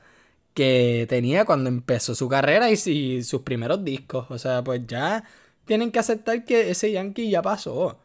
que 0.55 1.07
tenía 1.09 1.45
cuando 1.45 1.69
empezó 1.69 2.15
su 2.15 2.29
carrera 2.29 2.71
y, 2.71 3.23
sus 3.23 3.43
primeros 3.43 3.85
discos. 3.85 4.27
O 4.31 4.39
sea, 4.39 4.63
pues 4.63 4.83
ya 4.87 5.25
tienen 5.65 5.93
que 5.93 5.99
aceptar 5.99 6.45
que 6.45 6.71
ese 6.71 6.93
Yankee 6.93 7.31
ya 7.31 7.43
pasó. 7.43 7.99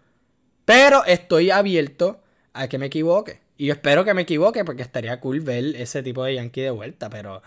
Pero 0.65 1.05
estoy 1.05 1.49
abierto 1.51 2.21
a 2.53 2.67
que 2.67 2.77
me 2.77 2.87
equivoque. 2.87 3.41
Y 3.57 3.69
espero 3.71 4.05
que 4.05 4.13
me 4.13 4.23
equivoque 4.23 4.63
porque 4.63 4.83
estaría 4.83 5.19
cool 5.19 5.39
ver 5.41 5.75
ese 5.75 6.03
tipo 6.03 6.23
de 6.23 6.35
Yankee 6.35 6.61
de 6.61 6.71
vuelta. 6.71 7.09
Pero 7.09 7.41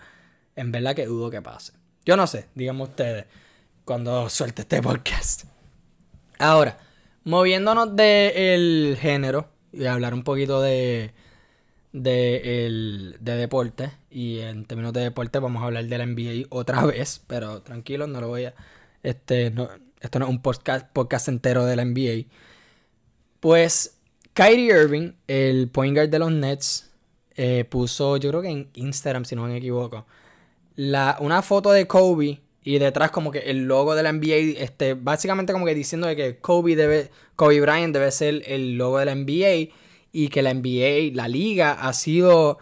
en 0.55 0.71
verdad 0.71 0.95
que 0.95 1.05
dudo 1.05 1.29
que 1.29 1.41
pase. 1.41 1.73
Yo 2.05 2.17
no 2.17 2.27
sé, 2.27 2.47
díganme 2.55 2.83
ustedes 2.83 3.25
cuando 3.85 4.29
suelte 4.29 4.63
este 4.63 4.81
podcast. 4.81 5.45
Ahora, 6.39 6.77
moviéndonos 7.23 7.95
del 7.95 8.97
género 8.99 9.50
y 9.73 9.85
hablar 9.85 10.13
un 10.13 10.23
poquito 10.23 10.61
de, 10.61 11.11
de, 11.93 12.65
el, 12.65 13.17
de 13.19 13.35
deporte. 13.35 13.91
Y 14.09 14.39
en 14.39 14.65
términos 14.65 14.93
de 14.93 15.01
deporte 15.01 15.39
vamos 15.39 15.61
a 15.61 15.65
hablar 15.65 15.85
de 15.85 15.97
la 15.97 16.05
NBA 16.05 16.47
otra 16.49 16.85
vez, 16.85 17.21
pero 17.27 17.61
tranquilo, 17.61 18.07
no 18.07 18.21
lo 18.21 18.27
voy 18.27 18.45
a... 18.45 18.53
Este, 19.03 19.49
no, 19.51 19.69
esto 19.99 20.19
no 20.19 20.25
es 20.25 20.31
un 20.31 20.41
podcast, 20.41 20.87
podcast 20.91 21.27
entero 21.27 21.65
de 21.65 21.75
la 21.75 21.85
NBA. 21.85 22.27
Pues 23.39 23.97
Kyrie 24.33 24.67
Irving, 24.67 25.13
el 25.27 25.69
point 25.69 25.95
guard 25.95 26.09
de 26.09 26.19
los 26.19 26.31
Nets, 26.31 26.91
eh, 27.35 27.65
puso, 27.65 28.17
yo 28.17 28.29
creo 28.29 28.41
que 28.41 28.49
en 28.49 28.69
Instagram, 28.73 29.25
si 29.25 29.35
no 29.35 29.45
me 29.45 29.57
equivoco, 29.57 30.05
la, 30.75 31.17
una 31.19 31.41
foto 31.41 31.71
de 31.71 31.87
Kobe 31.87 32.41
y 32.63 32.77
detrás 32.79 33.11
como 33.11 33.31
que 33.31 33.39
el 33.39 33.65
logo 33.65 33.95
de 33.95 34.03
la 34.03 34.11
NBA, 34.11 34.61
este, 34.61 34.93
básicamente 34.93 35.53
como 35.53 35.65
que 35.65 35.75
diciendo 35.75 36.07
de 36.07 36.15
que 36.15 36.37
Kobe 36.37 36.75
debe, 36.75 37.11
Kobe 37.41 37.59
Bryant 37.59 37.91
debe 37.91 38.11
ser 38.11 38.43
el 38.45 38.77
logo 38.77 38.99
de 38.99 39.05
la 39.05 39.15
NBA 39.15 39.73
y 40.11 40.27
que 40.27 40.43
la 40.43 40.53
NBA, 40.53 41.15
la 41.15 41.27
liga, 41.27 41.71
ha 41.71 41.91
sido 41.91 42.59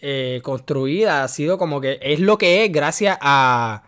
eh, 0.00 0.40
construida, 0.42 1.22
ha 1.22 1.28
sido 1.28 1.58
como 1.58 1.82
que 1.82 1.98
es 2.00 2.18
lo 2.18 2.38
que 2.38 2.64
es 2.64 2.72
gracias 2.72 3.18
a 3.20 3.82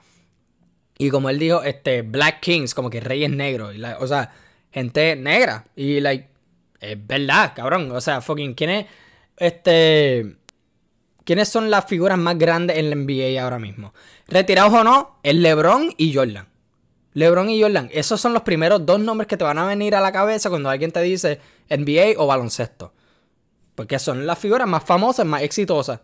y 0.99 1.09
como 1.09 1.31
él 1.31 1.39
dijo, 1.39 1.63
este 1.63 2.03
Black 2.03 2.41
Kings, 2.41 2.75
como 2.75 2.91
que 2.91 3.01
reyes 3.01 3.31
negros, 3.31 3.75
o 4.01 4.07
sea, 4.07 4.31
gente 4.71 5.17
negra 5.17 5.65
y 5.75 6.01
like 6.01 6.29
es 6.79 7.07
verdad, 7.07 7.55
cabrón, 7.57 7.91
o 7.91 8.01
sea, 8.03 8.21
fucking 8.21 8.53
quién 8.53 8.69
es 8.69 8.87
este 9.39 10.37
¿Quiénes 11.25 11.49
son 11.49 11.71
las 11.71 11.87
figuras 11.87 12.19
más 12.19 12.37
grandes 12.37 12.77
en 12.77 12.91
la 12.91 12.97
NBA 12.97 13.43
ahora 13.43 13.59
mismo? 13.59 13.95
Retirados 14.27 14.75
o 14.75 14.85
no, 14.85 15.21
es 15.23 15.35
LeBron 15.35 15.95
y 15.97 16.13
Jordan. 16.13 16.49
LeBron 17.15 17.51
y 17.51 17.61
Jordan, 17.63 17.89
esos 17.93 18.21
son 18.21 18.33
los 18.33 18.43
primeros 18.43 18.85
dos 18.85 19.01
nombres 19.01 19.27
que 19.27 19.37
te 19.37 19.45
van 19.45 19.59
a 19.59 19.67
venir 19.67 19.95
a 19.95 20.01
la 20.01 20.13
cabeza 20.13 20.51
cuando 20.51 20.71
alguien 20.71 20.93
te 20.93 21.01
dice 21.03 21.41
NBA 21.69 22.15
o 22.17 22.27
baloncesto. 22.27 22.93
Porque 23.75 23.99
son 23.99 24.27
las 24.27 24.39
figuras 24.39 24.69
más 24.69 24.85
famosas, 24.85 25.27
más 25.27 25.43
exitosas. 25.43 26.01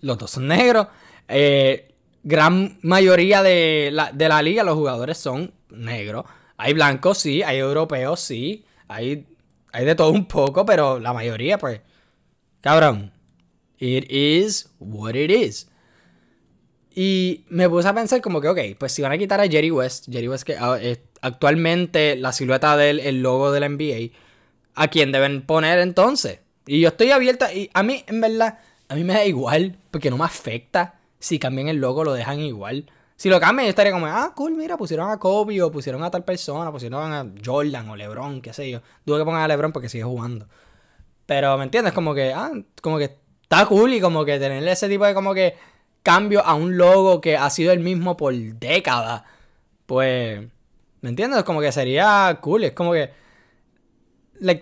Los 0.00 0.18
dos 0.18 0.30
son 0.30 0.48
negros. 0.48 0.88
Eh, 1.28 1.94
gran 2.22 2.78
mayoría 2.82 3.42
de 3.42 3.90
la, 3.92 4.12
de 4.12 4.28
la 4.28 4.42
liga, 4.42 4.64
los 4.64 4.74
jugadores 4.74 5.18
son 5.18 5.52
negros. 5.70 6.24
Hay 6.56 6.74
blancos, 6.74 7.18
sí. 7.18 7.42
Hay 7.42 7.58
europeos, 7.58 8.20
sí. 8.20 8.64
Hay, 8.88 9.26
hay 9.72 9.84
de 9.84 9.94
todo 9.94 10.10
un 10.10 10.26
poco, 10.26 10.64
pero 10.64 10.98
la 10.98 11.12
mayoría, 11.12 11.58
pues. 11.58 11.80
Cabrón. 12.60 13.12
It 13.78 14.10
is 14.12 14.70
what 14.78 15.14
it 15.16 15.30
is. 15.30 15.68
Y 16.94 17.44
me 17.48 17.68
puse 17.68 17.88
a 17.88 17.94
pensar 17.94 18.20
como 18.20 18.40
que, 18.40 18.48
ok, 18.48 18.58
pues 18.78 18.92
si 18.92 19.02
van 19.02 19.12
a 19.12 19.18
quitar 19.18 19.40
a 19.40 19.48
Jerry 19.48 19.70
West, 19.70 20.06
Jerry 20.10 20.28
West 20.28 20.44
que 20.44 20.56
ah, 20.56 20.78
actualmente 21.22 22.16
la 22.16 22.32
silueta 22.32 22.76
del 22.76 23.00
el 23.00 23.22
logo 23.22 23.52
de 23.52 23.60
la 23.60 23.68
NBA, 23.68 24.10
¿a 24.74 24.88
quién 24.88 25.12
deben 25.12 25.42
poner 25.42 25.78
entonces? 25.78 26.40
Y 26.66 26.80
yo 26.80 26.88
estoy 26.88 27.10
abierta, 27.10 27.52
y 27.52 27.70
a 27.72 27.82
mí, 27.82 28.04
en 28.06 28.20
verdad, 28.20 28.58
a 28.88 28.94
mí 28.94 29.04
me 29.04 29.14
da 29.14 29.24
igual, 29.24 29.78
porque 29.90 30.10
no 30.10 30.18
me 30.18 30.24
afecta 30.24 31.00
si 31.18 31.38
cambian 31.38 31.68
el 31.68 31.78
logo, 31.78 32.04
lo 32.04 32.12
dejan 32.12 32.40
igual. 32.40 32.90
Si 33.16 33.28
lo 33.28 33.40
cambian, 33.40 33.66
yo 33.66 33.70
estaría 33.70 33.92
como, 33.92 34.06
ah, 34.06 34.32
cool, 34.34 34.52
mira, 34.52 34.76
pusieron 34.76 35.08
a 35.10 35.18
Kobe 35.18 35.62
o 35.62 35.70
pusieron 35.70 36.02
a 36.02 36.10
tal 36.10 36.24
persona, 36.24 36.70
pusieron 36.72 37.12
a 37.12 37.26
Jordan 37.44 37.88
o 37.88 37.96
LeBron, 37.96 38.42
qué 38.42 38.52
sé 38.52 38.70
yo. 38.70 38.82
Dudo 39.06 39.18
que 39.18 39.24
pongan 39.24 39.42
a 39.42 39.48
LeBron 39.48 39.72
porque 39.72 39.88
sigue 39.88 40.04
jugando. 40.04 40.48
Pero, 41.26 41.56
¿me 41.56 41.64
entiendes? 41.64 41.92
Como 41.92 42.14
que, 42.14 42.32
ah, 42.32 42.50
como 42.80 42.98
que 42.98 43.16
está 43.42 43.66
cool 43.66 43.92
y 43.94 44.00
como 44.00 44.24
que 44.24 44.38
tenerle 44.38 44.72
ese 44.72 44.88
tipo 44.88 45.04
de 45.06 45.14
como 45.14 45.34
que 45.34 45.54
cambio 46.02 46.44
a 46.44 46.54
un 46.54 46.76
logo 46.76 47.20
que 47.20 47.36
ha 47.36 47.48
sido 47.50 47.72
el 47.72 47.80
mismo 47.80 48.16
por 48.16 48.34
décadas. 48.34 49.22
Pues, 49.86 50.40
¿me 51.00 51.08
entiendes? 51.08 51.42
Como 51.44 51.60
que 51.60 51.72
sería 51.72 52.38
cool. 52.40 52.64
Es 52.64 52.72
como 52.72 52.92
que, 52.92 53.10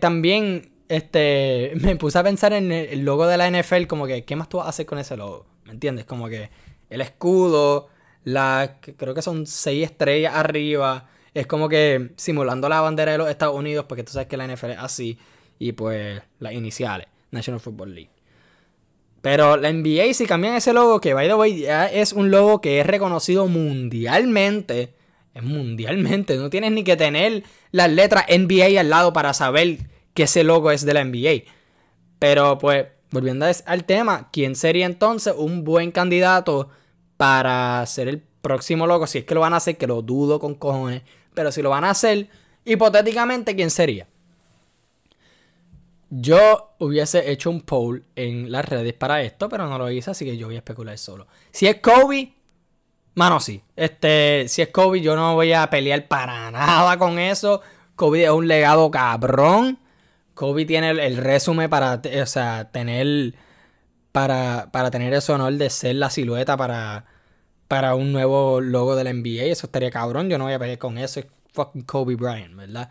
también, 0.01 0.73
este, 0.89 1.73
me 1.81 1.97
puse 1.97 2.19
a 2.19 2.23
pensar 2.23 2.53
en 2.53 2.73
el 2.73 3.05
logo 3.05 3.27
de 3.27 3.37
la 3.37 3.51
NFL, 3.51 3.87
como 3.87 4.07
que, 4.07 4.25
¿qué 4.25 4.37
más 4.37 4.49
tú 4.49 4.59
vas 4.59 4.67
a 4.67 4.71
hacer 4.71 4.87
con 4.87 4.99
ese 4.99 5.17
logo? 5.17 5.47
¿Me 5.65 5.73
entiendes? 5.73 6.05
Como 6.05 6.29
que 6.29 6.51
el 6.91 7.01
escudo, 7.01 7.89
la, 8.25 8.79
creo 8.97 9.15
que 9.15 9.23
son 9.23 9.47
seis 9.47 9.85
estrellas 9.85 10.35
arriba. 10.35 11.09
Es 11.33 11.47
como 11.47 11.69
que 11.69 12.11
simulando 12.17 12.69
la 12.69 12.81
bandera 12.81 13.13
de 13.13 13.19
los 13.19 13.31
Estados 13.31 13.55
Unidos, 13.57 13.87
porque 13.89 14.03
tú 14.03 14.13
sabes 14.13 14.29
que 14.29 14.37
la 14.37 14.47
NFL 14.47 14.71
es 14.71 14.79
así. 14.79 15.19
Y 15.59 15.73
pues 15.73 16.21
las 16.39 16.53
iniciales, 16.53 17.07
National 17.31 17.61
Football 17.61 17.95
League. 17.95 18.11
Pero 19.23 19.57
la 19.57 19.73
NBA, 19.73 20.15
si 20.15 20.27
cambian 20.27 20.55
ese 20.55 20.73
logo, 20.73 21.01
que 21.01 21.13
by 21.15 21.29
the 21.29 21.35
way 21.35 21.61
ya 21.61 21.87
es 21.87 22.13
un 22.13 22.31
logo 22.31 22.61
que 22.61 22.81
es 22.81 22.87
reconocido 22.87 23.47
mundialmente. 23.49 24.95
Es 25.35 25.43
mundialmente. 25.43 26.37
No 26.37 26.51
tienes 26.51 26.73
ni 26.73 26.85
que 26.85 26.97
tener 26.97 27.45
las 27.71 27.91
letras 27.91 28.25
NBA 28.29 28.81
al 28.81 28.91
lado 28.91 29.13
para 29.13 29.35
saber 29.35 29.79
que 30.15 30.25
ese 30.25 30.43
logo 30.43 30.71
es 30.71 30.85
de 30.85 30.95
la 30.95 31.05
NBA. 31.05 31.45
Pero 32.19 32.59
pues, 32.59 32.87
volviendo 33.11 33.47
al 33.67 33.85
tema, 33.85 34.31
¿quién 34.33 34.57
sería 34.57 34.87
entonces 34.87 35.35
un 35.37 35.65
buen 35.65 35.93
candidato 35.93 36.71
para 37.17 37.85
ser 37.87 38.09
el 38.09 38.23
próximo 38.41 38.87
logo? 38.87 39.07
Si 39.07 39.19
es 39.19 39.25
que 39.25 39.35
lo 39.35 39.41
van 39.41 39.55
a 39.55 39.59
hacer, 39.59 39.77
que 39.77 39.87
lo 39.87 40.03
dudo 40.03 40.41
con 40.41 40.55
cojones. 40.55 41.03
Pero 41.35 41.53
si 41.53 41.63
lo 41.63 41.71
van 41.71 41.85
a 41.85 41.91
hacer, 41.91 42.29
hipotéticamente, 42.65 43.55
¿quién 43.55 43.71
sería? 43.71 44.09
Yo 46.11 46.75
hubiese 46.81 47.31
hecho 47.31 47.51
un 47.51 47.61
poll 47.61 48.05
en 48.17 48.51
las 48.51 48.65
redes 48.65 48.95
para 48.95 49.23
esto, 49.23 49.49
pero 49.49 49.69
no 49.69 49.79
lo 49.79 49.91
hice, 49.91 50.11
así 50.11 50.25
que 50.25 50.37
yo 50.37 50.49
voy 50.49 50.57
a 50.57 50.59
especular 50.59 50.99
solo. 50.99 51.29
Si 51.53 51.69
es 51.69 51.77
Kobe, 51.77 52.35
mano, 53.15 53.39
sí. 53.39 53.63
Este, 53.77 54.47
si 54.49 54.61
es 54.61 54.69
Kobe, 54.71 55.01
yo 55.01 55.15
no 55.15 55.35
voy 55.37 55.53
a 55.53 55.71
pelear 55.71 56.09
para 56.09 56.51
nada 56.51 56.99
con 56.99 57.21
eso. 57.21 57.63
Kobe 57.95 58.25
es 58.25 58.31
un 58.31 58.49
legado 58.49 58.91
cabrón. 58.91 59.79
Kobe 60.35 60.65
tiene 60.65 60.91
el, 60.91 61.17
resumen 61.17 61.71
para, 61.71 62.03
o 62.23 62.27
sea, 62.27 62.71
tener, 62.73 63.35
para, 64.11 64.71
para 64.73 64.91
tener 64.91 65.15
ese 65.15 65.33
honor 65.33 65.53
de 65.53 65.71
ser 65.71 65.95
la 65.95 66.11
silueta 66.11 66.57
para, 66.57 67.05
para 67.69 67.95
un 67.95 68.13
nuevo 68.13 68.61
logo 68.61 68.97
de 68.97 69.05
la 69.05 69.13
NBA. 69.13 69.45
Eso 69.45 69.69
estaría 69.69 69.91
cabrón. 69.93 70.29
Yo 70.29 70.39
no 70.39 70.45
voy 70.45 70.55
a 70.55 70.59
pelear 70.59 70.79
con 70.79 70.99
eso. 70.99 71.21
Es 71.21 71.27
fucking 71.53 71.83
Kobe 71.83 72.17
Bryant, 72.17 72.57
¿verdad? 72.57 72.91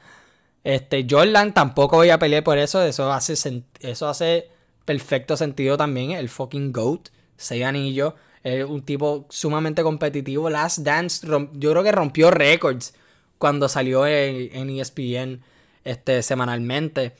Este, 0.63 1.05
Jordan 1.09 1.53
tampoco 1.53 1.97
voy 1.97 2.09
a 2.09 2.19
pelear 2.19 2.43
por 2.43 2.57
eso. 2.57 2.83
Eso 2.83 3.11
hace, 3.11 3.63
eso 3.81 4.07
hace 4.07 4.49
perfecto 4.85 5.37
sentido 5.37 5.77
también. 5.77 6.11
El 6.11 6.29
fucking 6.29 6.71
GOAT. 6.71 7.09
Seis 7.37 7.63
anillos. 7.63 8.13
Es 8.43 8.65
un 8.65 8.83
tipo 8.83 9.25
sumamente 9.29 9.83
competitivo. 9.83 10.49
Last 10.49 10.79
Dance, 10.79 11.27
yo 11.53 11.71
creo 11.71 11.83
que 11.83 11.91
rompió 11.91 12.31
récords 12.31 12.93
cuando 13.37 13.69
salió 13.69 14.05
en, 14.05 14.69
ESPN 14.69 15.41
este, 15.83 16.21
semanalmente. 16.23 17.13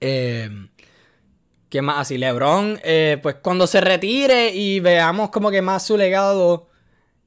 Eh, 0.00 0.50
¿Qué 1.68 1.82
más? 1.82 1.98
Así, 1.98 2.16
LeBron, 2.16 2.80
eh, 2.82 3.18
pues 3.22 3.36
cuando 3.42 3.66
se 3.66 3.82
retire 3.82 4.54
y 4.54 4.80
veamos 4.80 5.28
como 5.28 5.50
que 5.50 5.60
más 5.60 5.84
su 5.86 5.98
legado 5.98 6.68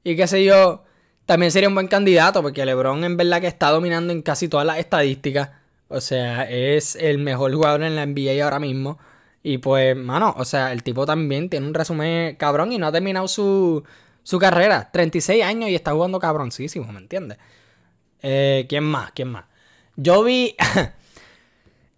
y 0.02 0.16
qué 0.16 0.26
sé 0.26 0.44
yo, 0.44 0.82
también 1.26 1.52
sería 1.52 1.68
un 1.68 1.74
buen 1.74 1.88
candidato 1.88 2.42
porque 2.42 2.64
LeBron 2.64 3.04
en 3.04 3.16
verdad 3.16 3.40
que 3.40 3.46
está 3.46 3.70
dominando 3.70 4.12
en 4.12 4.22
casi 4.22 4.48
todas 4.48 4.66
las 4.66 4.78
estadísticas. 4.78 5.50
O 5.88 6.00
sea, 6.00 6.48
es 6.50 6.96
el 6.96 7.18
mejor 7.18 7.52
jugador 7.54 7.82
en 7.82 7.96
la 7.96 8.06
NBA 8.06 8.42
ahora 8.42 8.58
mismo. 8.58 8.98
Y 9.42 9.58
pues, 9.58 9.96
mano, 9.96 10.34
o 10.38 10.44
sea, 10.44 10.72
el 10.72 10.82
tipo 10.82 11.04
también 11.04 11.50
tiene 11.50 11.66
un 11.66 11.74
resumen 11.74 12.36
cabrón 12.36 12.72
y 12.72 12.78
no 12.78 12.86
ha 12.86 12.92
terminado 12.92 13.28
su, 13.28 13.84
su 14.22 14.38
carrera. 14.38 14.90
36 14.92 15.42
años 15.42 15.70
y 15.70 15.74
está 15.74 15.92
jugando 15.92 16.18
cabroncísimo, 16.18 16.90
¿me 16.92 16.98
entiendes? 17.00 17.38
Eh, 18.22 18.66
¿Quién 18.68 18.84
más? 18.84 19.12
¿Quién 19.12 19.28
más? 19.28 19.44
Yo 19.96 20.22
vi... 20.24 20.56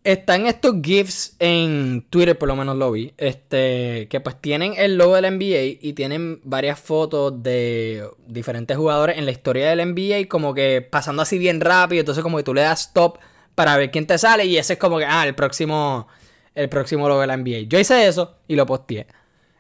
Están 0.05 0.45
estos 0.45 0.75
GIFs 0.83 1.35
en 1.39 2.07
Twitter, 2.11 2.37
por 2.37 2.47
lo 2.47 2.57
menos 2.57 2.77
lo 2.77 2.93
vi. 2.93 3.15
Este, 3.17 4.07
que 4.11 4.21
pues 4.21 4.39
tienen 4.39 4.75
el 4.77 4.99
logo 4.99 5.15
de 5.15 5.23
la 5.23 5.31
NBA 5.31 5.79
y 5.81 5.95
tienen 5.95 6.43
varias 6.45 6.79
fotos 6.79 7.43
de 7.43 8.07
diferentes 8.27 8.77
jugadores 8.77 9.17
en 9.17 9.25
la 9.25 9.31
historia 9.31 9.71
del 9.71 9.95
NBA, 9.95 10.29
como 10.29 10.53
que 10.53 10.83
pasando 10.83 11.23
así 11.23 11.39
bien 11.39 11.59
rápido. 11.63 12.01
Entonces, 12.01 12.23
como 12.23 12.37
que 12.37 12.43
tú 12.43 12.53
le 12.53 12.61
das 12.61 12.83
stop 12.83 13.19
para 13.55 13.79
ver 13.79 13.91
quién 13.91 14.07
te 14.07 14.19
sale. 14.19 14.45
Y 14.45 14.59
ese 14.59 14.75
es 14.75 14.79
como 14.79 14.99
que, 14.99 15.07
ah, 15.07 15.27
el 15.27 15.35
próximo. 15.35 16.07
El 16.55 16.69
próximo 16.69 17.09
logo 17.09 17.23
de 17.23 17.27
la 17.27 17.39
NBA. 17.39 17.61
Yo 17.67 17.79
hice 17.81 18.07
eso 18.07 18.37
y 18.47 18.57
lo 18.57 18.67
posteé. 18.67 19.07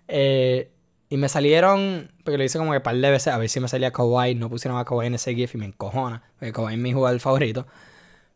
Eh, 0.08 0.70
y 1.08 1.16
me 1.16 1.30
salieron. 1.30 2.12
Porque 2.22 2.36
lo 2.36 2.44
hice 2.44 2.58
como 2.58 2.72
que 2.72 2.76
un 2.76 2.82
par 2.82 2.96
de 2.96 3.10
veces. 3.10 3.32
A 3.32 3.38
ver 3.38 3.48
si 3.48 3.60
me 3.60 3.68
salía 3.68 3.92
Kawhi. 3.92 4.34
No 4.34 4.50
pusieron 4.50 4.78
a 4.78 4.84
Kawhi 4.84 5.06
en 5.06 5.14
ese 5.14 5.34
GIF 5.34 5.54
y 5.54 5.58
me 5.58 5.64
encojona. 5.64 6.22
Porque 6.38 6.52
Kawhi 6.52 6.74
es 6.74 6.78
mi 6.78 6.92
jugador 6.92 7.18
favorito. 7.18 7.66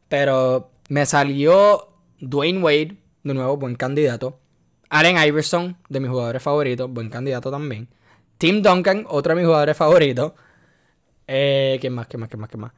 Pero 0.09 0.71
me 0.89 1.05
salió 1.05 1.98
Dwayne 2.21 2.63
Wade, 2.63 2.97
de 3.23 3.35
nuevo, 3.35 3.57
buen 3.57 3.77
candidato. 3.77 4.39
Allen 4.91 5.17
Iverson, 5.19 5.77
de 5.89 6.01
mis 6.01 6.11
jugadores 6.11 6.43
favoritos, 6.43 6.91
buen 6.91 7.11
candidato 7.11 7.51
también. 7.51 7.89
Tim 8.39 8.63
Duncan, 8.63 9.05
otro 9.09 9.35
de 9.35 9.41
mis 9.41 9.47
jugadores 9.47 9.77
favoritos. 9.77 10.33
Eh, 11.27 11.77
¿Quién 11.81 11.93
más? 11.93 12.07
¿Quién 12.07 12.21
más? 12.21 12.29
¿Quién 12.29 12.41
más? 12.41 12.51
¿Quién 12.51 12.61
más? 12.61 12.73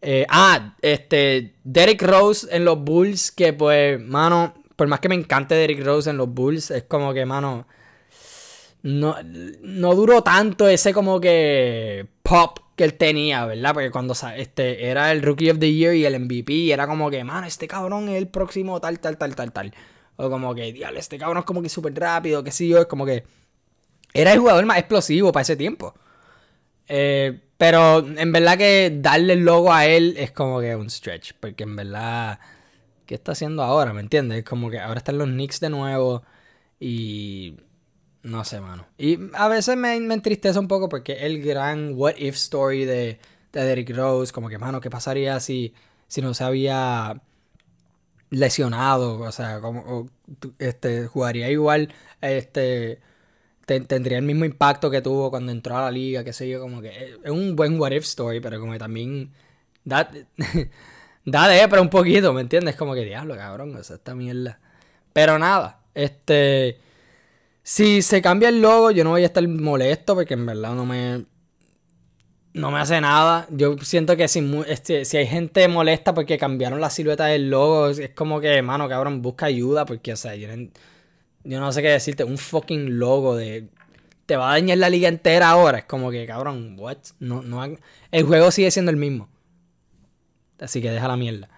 Eh, 0.00 0.26
ah, 0.28 0.76
este. 0.80 1.56
Derrick 1.64 2.02
Rose 2.02 2.46
en 2.50 2.64
los 2.64 2.78
Bulls. 2.78 3.32
Que 3.32 3.52
pues, 3.52 4.00
mano. 4.00 4.54
Por 4.76 4.86
más 4.86 5.00
que 5.00 5.08
me 5.08 5.16
encante 5.16 5.54
Derrick 5.56 5.84
Rose 5.84 6.10
en 6.10 6.16
los 6.16 6.28
Bulls. 6.28 6.70
Es 6.70 6.84
como 6.84 7.12
que, 7.12 7.26
mano. 7.26 7.66
No, 8.82 9.16
no 9.62 9.94
duró 9.94 10.22
tanto 10.22 10.68
ese 10.68 10.92
como 10.92 11.20
que. 11.20 12.06
Pop 12.22 12.60
que 12.78 12.84
él 12.84 12.94
tenía, 12.94 13.44
¿verdad? 13.44 13.74
Porque 13.74 13.90
cuando 13.90 14.14
este, 14.36 14.86
era 14.88 15.12
el 15.12 15.20
Rookie 15.20 15.50
of 15.50 15.58
the 15.58 15.74
Year 15.74 15.94
y 15.94 16.06
el 16.06 16.18
MVP, 16.18 16.72
era 16.72 16.86
como 16.86 17.10
que, 17.10 17.22
mano, 17.24 17.46
este 17.46 17.68
cabrón 17.68 18.08
es 18.08 18.16
el 18.16 18.28
próximo 18.28 18.80
tal, 18.80 19.00
tal, 19.00 19.18
tal, 19.18 19.34
tal, 19.34 19.52
tal. 19.52 19.74
O 20.16 20.30
como 20.30 20.54
que, 20.54 20.72
diablo, 20.72 20.98
este 20.98 21.18
cabrón 21.18 21.38
es 21.40 21.44
como 21.44 21.60
que 21.60 21.68
súper 21.68 21.94
rápido, 21.94 22.42
que 22.44 22.52
sí 22.52 22.68
yo, 22.68 22.78
es 22.80 22.86
como 22.86 23.04
que... 23.04 23.24
Era 24.14 24.32
el 24.32 24.38
jugador 24.38 24.64
más 24.64 24.78
explosivo 24.78 25.32
para 25.32 25.42
ese 25.42 25.56
tiempo. 25.56 25.94
Eh, 26.88 27.40
Pero 27.58 27.98
en 27.98 28.32
verdad 28.32 28.56
que 28.56 28.90
darle 29.00 29.34
el 29.34 29.44
logo 29.44 29.72
a 29.72 29.86
él 29.86 30.14
es 30.16 30.30
como 30.32 30.60
que 30.60 30.76
un 30.76 30.88
stretch. 30.90 31.34
Porque 31.40 31.64
en 31.64 31.76
verdad, 31.76 32.38
¿qué 33.06 33.16
está 33.16 33.32
haciendo 33.32 33.62
ahora? 33.62 33.92
¿Me 33.92 34.00
entiendes? 34.00 34.38
Es 34.38 34.44
como 34.44 34.70
que 34.70 34.78
ahora 34.78 34.98
están 34.98 35.18
los 35.18 35.28
Knicks 35.28 35.60
de 35.60 35.70
nuevo. 35.70 36.22
Y 36.80 37.56
no 38.28 38.44
sé, 38.44 38.60
mano. 38.60 38.86
Y 38.98 39.18
a 39.32 39.48
veces 39.48 39.76
me, 39.76 39.96
entristece 39.96 40.58
un 40.58 40.68
poco 40.68 40.88
porque 40.88 41.26
el 41.26 41.42
gran 41.42 41.92
what 41.94 42.16
if 42.18 42.34
story 42.36 42.84
de, 42.84 43.18
de 43.52 43.64
Derrick 43.64 43.90
Rose, 43.96 44.32
como 44.32 44.48
que, 44.48 44.58
mano, 44.58 44.80
¿qué 44.80 44.90
pasaría 44.90 45.40
si, 45.40 45.74
si 46.08 46.20
no 46.20 46.34
se 46.34 46.44
había 46.44 47.22
lesionado? 48.30 49.18
O 49.20 49.32
sea, 49.32 49.60
como 49.60 50.08
este, 50.58 51.06
jugaría 51.06 51.50
igual, 51.50 51.92
este, 52.20 53.00
tendría 53.64 54.18
el 54.18 54.24
mismo 54.24 54.44
impacto 54.44 54.90
que 54.90 55.00
tuvo 55.00 55.30
cuando 55.30 55.50
entró 55.50 55.78
a 55.78 55.82
la 55.82 55.90
liga, 55.90 56.22
qué 56.22 56.34
sé 56.34 56.48
yo, 56.50 56.60
como 56.60 56.82
que 56.82 57.16
es 57.24 57.30
un 57.30 57.56
buen 57.56 57.80
what 57.80 57.92
if 57.92 58.04
story, 58.04 58.40
pero 58.40 58.60
como 58.60 58.72
que 58.72 58.78
también 58.78 59.32
da, 59.84 60.10
da 61.24 61.48
de 61.48 61.66
pero 61.68 61.80
un 61.80 61.90
poquito, 61.90 62.34
¿me 62.34 62.42
entiendes? 62.42 62.76
Como 62.76 62.92
que 62.94 63.06
diablo, 63.06 63.36
cabrón, 63.36 63.74
o 63.74 63.82
sea, 63.82 63.96
esta 63.96 64.14
mierda. 64.14 64.60
Pero 65.14 65.38
nada, 65.38 65.80
este 65.94 66.87
si 67.68 68.00
se 68.00 68.22
cambia 68.22 68.48
el 68.48 68.62
logo, 68.62 68.92
yo 68.92 69.04
no 69.04 69.10
voy 69.10 69.24
a 69.24 69.26
estar 69.26 69.46
molesto 69.46 70.14
porque 70.14 70.32
en 70.32 70.46
verdad 70.46 70.74
no 70.74 70.86
me. 70.86 71.26
No 72.54 72.70
me 72.70 72.80
hace 72.80 72.98
nada. 72.98 73.46
Yo 73.50 73.76
siento 73.82 74.16
que 74.16 74.26
si, 74.26 74.40
este, 74.66 75.04
si 75.04 75.18
hay 75.18 75.26
gente 75.26 75.68
molesta 75.68 76.14
porque 76.14 76.38
cambiaron 76.38 76.80
la 76.80 76.88
silueta 76.88 77.26
del 77.26 77.50
logo, 77.50 77.90
es 77.90 78.12
como 78.14 78.40
que, 78.40 78.62
mano, 78.62 78.88
cabrón, 78.88 79.20
busca 79.20 79.44
ayuda 79.44 79.84
porque, 79.84 80.14
o 80.14 80.16
sea, 80.16 80.34
yo 80.34 80.48
no, 81.44 81.70
sé 81.70 81.82
qué 81.82 81.90
decirte. 81.90 82.24
Un 82.24 82.38
fucking 82.38 82.98
logo 82.98 83.36
de. 83.36 83.68
Te 84.24 84.38
va 84.38 84.48
a 84.48 84.52
dañar 84.52 84.78
la 84.78 84.88
liga 84.88 85.08
entera 85.08 85.50
ahora. 85.50 85.80
Es 85.80 85.84
como 85.84 86.10
que, 86.10 86.24
cabrón, 86.24 86.74
what? 86.78 86.96
No, 87.20 87.42
no, 87.42 87.62
el 88.10 88.24
juego 88.24 88.50
sigue 88.50 88.70
siendo 88.70 88.90
el 88.90 88.96
mismo. 88.96 89.28
Así 90.58 90.80
que 90.80 90.90
deja 90.90 91.06
la 91.06 91.18
mierda. 91.18 91.50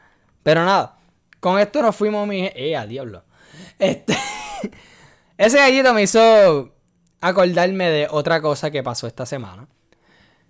Pero 0.42 0.64
nada, 0.64 0.98
con 1.38 1.60
esto 1.60 1.80
nos 1.82 1.94
fuimos, 1.94 2.26
mi. 2.26 2.50
Eh, 2.52 2.74
a 2.74 2.84
diablo. 2.84 3.22
Este. 3.78 4.16
Ese 5.40 5.56
gallito 5.56 5.94
me 5.94 6.02
hizo 6.02 6.74
acordarme 7.22 7.88
de 7.88 8.08
otra 8.10 8.42
cosa 8.42 8.70
que 8.70 8.82
pasó 8.82 9.06
esta 9.06 9.24
semana. 9.24 9.68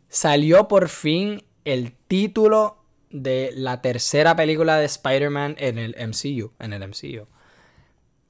Salió 0.08 0.66
por 0.66 0.88
fin 0.88 1.44
el 1.64 1.92
título 1.92 2.82
de 3.08 3.52
la 3.54 3.82
tercera 3.82 4.34
película 4.34 4.78
de 4.78 4.86
Spider-Man 4.86 5.54
en 5.58 5.78
el 5.78 5.94
MCU. 5.94 6.50
En 6.58 6.72
el 6.72 6.88
MCU. 6.88 7.28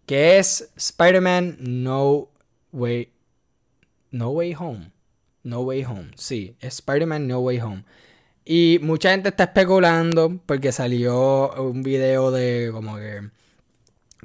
Que 0.04 0.36
es 0.36 0.70
Spider-Man 0.76 1.56
No 1.60 2.28
Way. 2.72 3.10
No 4.10 4.28
Way 4.28 4.54
Home. 4.58 4.92
No 5.42 5.60
Way 5.60 5.84
Home. 5.86 6.10
Sí, 6.14 6.58
Spider-Man 6.60 7.26
No 7.26 7.38
Way 7.38 7.60
Home. 7.60 7.84
Y 8.44 8.80
mucha 8.82 9.12
gente 9.12 9.30
está 9.30 9.44
especulando 9.44 10.38
porque 10.44 10.72
salió 10.72 11.54
un 11.54 11.82
video 11.82 12.30
de 12.30 12.68
como 12.70 12.96
que 12.96 13.30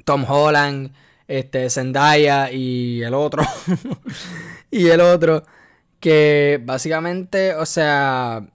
Tom 0.04 0.26
Holland 0.28 0.92
este, 1.28 1.70
Zendaya 1.70 2.50
y 2.50 3.02
el 3.02 3.14
otro. 3.14 3.42
y 4.70 4.86
el 4.88 5.00
otro. 5.00 5.44
Que 6.00 6.60
básicamente, 6.64 7.54
o 7.54 7.66
sea, 7.66 8.46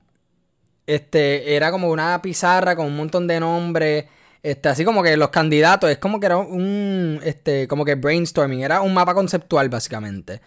este, 0.87 1.55
era 1.55 1.71
como 1.71 1.89
una 1.89 2.21
pizarra 2.21 2.75
con 2.75 2.87
un 2.87 2.95
montón 2.95 3.27
de 3.27 3.39
nombres. 3.39 4.05
Este, 4.43 4.69
así 4.69 4.83
como 4.83 5.03
que 5.03 5.17
los 5.17 5.29
candidatos, 5.29 5.89
es 5.89 5.97
como 5.99 6.19
que 6.19 6.25
era 6.25 6.37
un, 6.37 7.19
este, 7.23 7.67
como 7.67 7.85
que 7.85 7.95
brainstorming, 7.95 8.61
era 8.61 8.81
un 8.81 8.93
mapa 8.93 9.13
conceptual 9.13 9.69
básicamente. 9.69 10.41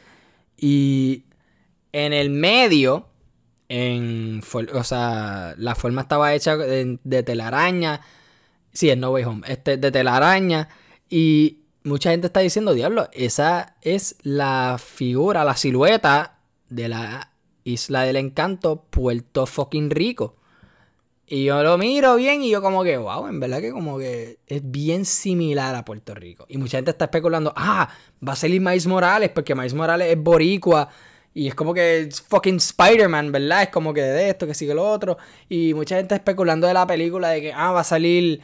Y 0.57 1.25
en 1.93 2.13
el 2.13 2.31
medio, 2.31 3.09
en, 3.69 4.43
o 4.73 4.85
sea, 4.85 5.55
la 5.59 5.75
forma 5.75 6.03
estaba 6.03 6.35
hecha 6.35 6.57
de, 6.57 7.23
telaraña. 7.23 8.01
Sí, 8.73 8.91
es 8.91 8.99
No 8.99 9.11
Way 9.13 9.25
Home, 9.25 9.43
este, 9.49 9.77
de 9.77 9.93
telaraña. 9.93 10.69
Y 11.09 11.64
mucha 11.85 12.11
gente 12.11 12.27
está 12.27 12.41
diciendo, 12.41 12.75
diablo, 12.75 13.09
esa 13.13 13.77
es 13.83 14.17
la 14.23 14.79
figura, 14.83 15.45
la 15.45 15.57
silueta 15.57 16.39
de 16.69 16.89
la 16.89 17.31
isla 17.63 18.03
del 18.03 18.17
encanto, 18.17 18.85
Puerto 18.91 19.47
fucking 19.47 19.91
Rico. 19.91 20.37
Y 21.27 21.45
yo 21.45 21.63
lo 21.63 21.79
miro 21.79 22.17
bien 22.17 22.43
y 22.43 22.51
yo 22.51 22.61
como 22.61 22.85
que, 22.85 22.97
wow, 22.97 23.29
en 23.29 23.41
verdad 23.41 23.61
que 23.61 23.71
como 23.71 23.99
que 23.99 24.39
es 24.47 24.61
bien 24.71 25.05
similar 25.05 25.75
a 25.75 25.85
Puerto 25.85 26.15
Rico. 26.15 26.47
Y 26.49 26.59
mucha 26.59 26.79
gente 26.79 26.91
está 26.91 27.07
especulando, 27.07 27.53
ah, 27.57 27.89
va 28.27 28.33
a 28.33 28.37
salir 28.37 28.61
Miles 28.61 28.87
Morales 28.87 29.31
porque 29.31 29.55
Miles 29.55 29.75
Morales 29.75 30.11
es 30.11 30.23
boricua. 30.23 30.89
Y 31.33 31.49
es 31.49 31.55
como 31.55 31.75
que 31.75 32.03
es 32.03 32.21
fucking 32.21 32.57
Spider-Man, 32.57 33.33
¿verdad? 33.33 33.65
Es 33.65 33.69
como 33.71 33.93
que 33.93 34.03
de 34.03 34.31
esto, 34.31 34.47
que 34.47 34.55
sigue 34.55 34.75
lo 34.75 34.89
otro. 34.89 35.19
Y 35.49 35.75
mucha 35.75 35.97
gente 35.97 36.15
especulando 36.15 36.67
de 36.67 36.75
la 36.75 36.87
película 36.87 37.31
de 37.31 37.41
que, 37.41 37.53
ah, 37.53 37.73
va 37.73 37.81
a 37.81 37.85
salir 37.85 38.41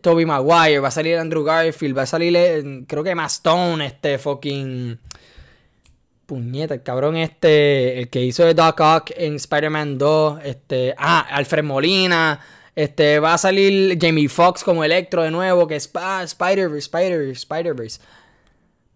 Toby 0.00 0.26
Maguire, 0.26 0.80
va 0.80 0.88
a 0.88 0.90
salir 0.90 1.16
Andrew 1.16 1.44
Garfield, 1.44 1.96
va 1.96 2.02
a 2.02 2.06
salir, 2.06 2.34
eh, 2.36 2.84
creo 2.86 3.02
que 3.02 3.14
Stone, 3.26 3.86
este 3.86 4.18
fucking... 4.18 4.98
Puñeta, 6.26 6.72
el 6.72 6.82
cabrón 6.82 7.18
este, 7.18 8.00
el 8.00 8.08
que 8.08 8.22
hizo 8.22 8.52
Doc 8.54 8.80
Ock 8.80 9.10
en 9.14 9.34
Spider-Man 9.34 9.98
2, 9.98 10.38
este, 10.42 10.94
ah, 10.96 11.20
Alfred 11.30 11.64
Molina, 11.64 12.40
este, 12.74 13.20
va 13.20 13.34
a 13.34 13.38
salir 13.38 13.98
Jamie 14.00 14.28
Foxx 14.28 14.64
como 14.64 14.84
Electro 14.84 15.22
de 15.22 15.30
nuevo, 15.30 15.66
que 15.66 15.76
es 15.76 15.84
Spider-Verse, 15.84 16.78
Spider-Verse, 16.78 17.32
Spider-Verse. 17.32 18.00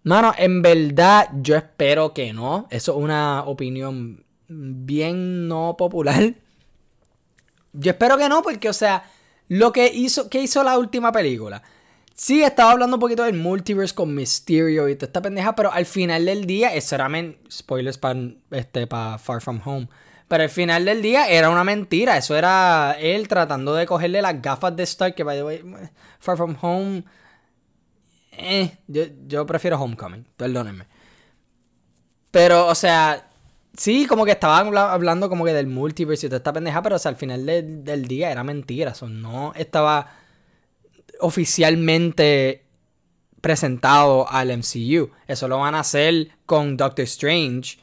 Mano, 0.05 0.33
en 0.39 0.63
verdad 0.63 1.29
yo 1.43 1.57
espero 1.57 2.15
que 2.15 2.33
no, 2.33 2.67
eso 2.71 2.93
es 2.93 2.99
una 2.99 3.45
opinión 3.45 4.25
bien 4.49 5.49
no 5.49 5.77
popular. 5.77 6.35
Yo 7.75 7.91
espero 7.91 8.17
que 8.17 8.29
no, 8.29 8.43
porque, 8.43 8.69
o 8.69 8.73
sea, 8.73 9.05
lo 9.49 9.73
que 9.73 9.89
hizo, 9.89 10.29
¿qué 10.29 10.43
hizo 10.43 10.63
la 10.63 10.79
última 10.79 11.13
película? 11.13 11.63
Sí, 12.15 12.43
estaba 12.43 12.73
hablando 12.73 12.97
un 12.97 13.01
poquito 13.01 13.23
del 13.23 13.35
multiverse 13.35 13.95
con 13.95 14.15
Mysterio 14.15 14.89
y 14.89 14.97
toda 14.97 15.07
esta 15.07 15.23
pendeja, 15.23 15.55
pero 15.55 15.73
al 15.73 15.87
final 15.87 16.25
del 16.25 16.47
día, 16.47 16.75
eso 16.75 16.97
era 16.97 17.09
spoilers 17.51 17.97
para 17.97 18.19
este, 18.51 18.87
Far 18.87 19.41
From 19.41 19.61
Home. 19.65 19.89
Pero 20.29 20.43
al 20.43 20.51
final 20.51 20.85
del 20.85 21.01
día 21.01 21.29
era 21.29 21.49
una 21.49 21.65
mentira. 21.65 22.19
Eso 22.19 22.37
era 22.37 22.97
él 23.01 23.29
tratando 23.29 23.75
de 23.75 23.87
cogerle 23.87 24.21
las 24.21 24.43
gafas 24.43 24.77
de 24.77 24.83
Stark. 24.83 25.15
Que, 25.15 25.25
by 25.25 25.37
the 25.39 25.43
way, 25.43 25.63
Far 26.21 26.37
From 26.37 26.57
Home. 26.61 27.05
Eh, 28.33 28.77
yo, 28.87 29.05
yo 29.27 29.47
prefiero 29.47 29.81
Homecoming. 29.81 30.27
Perdónenme. 30.37 30.87
Pero, 32.31 32.67
o 32.67 32.75
sea, 32.75 33.28
Sí, 33.79 34.07
como 34.07 34.25
que 34.25 34.33
estaban 34.33 34.77
hablando 34.77 35.29
como 35.29 35.45
que 35.45 35.53
del 35.53 35.69
multiverse 35.69 36.27
y 36.27 36.29
toda 36.29 36.39
esta 36.39 36.53
pendeja, 36.53 36.83
pero 36.83 36.97
al 37.03 37.15
final 37.15 37.47
del 37.47 38.09
día 38.09 38.33
era 38.33 38.43
mentira. 38.43 38.91
Eso 38.91 39.09
no 39.09 39.53
estaba 39.55 40.09
oficialmente 41.21 42.65
presentado 43.41 44.29
al 44.29 44.49
MCU. 44.49 45.11
Eso 45.29 45.47
lo 45.47 45.59
van 45.59 45.77
a 45.77 45.81
hacer 45.81 46.31
con 46.45 46.77
Doctor 46.77 47.05
Strange. 47.05 47.79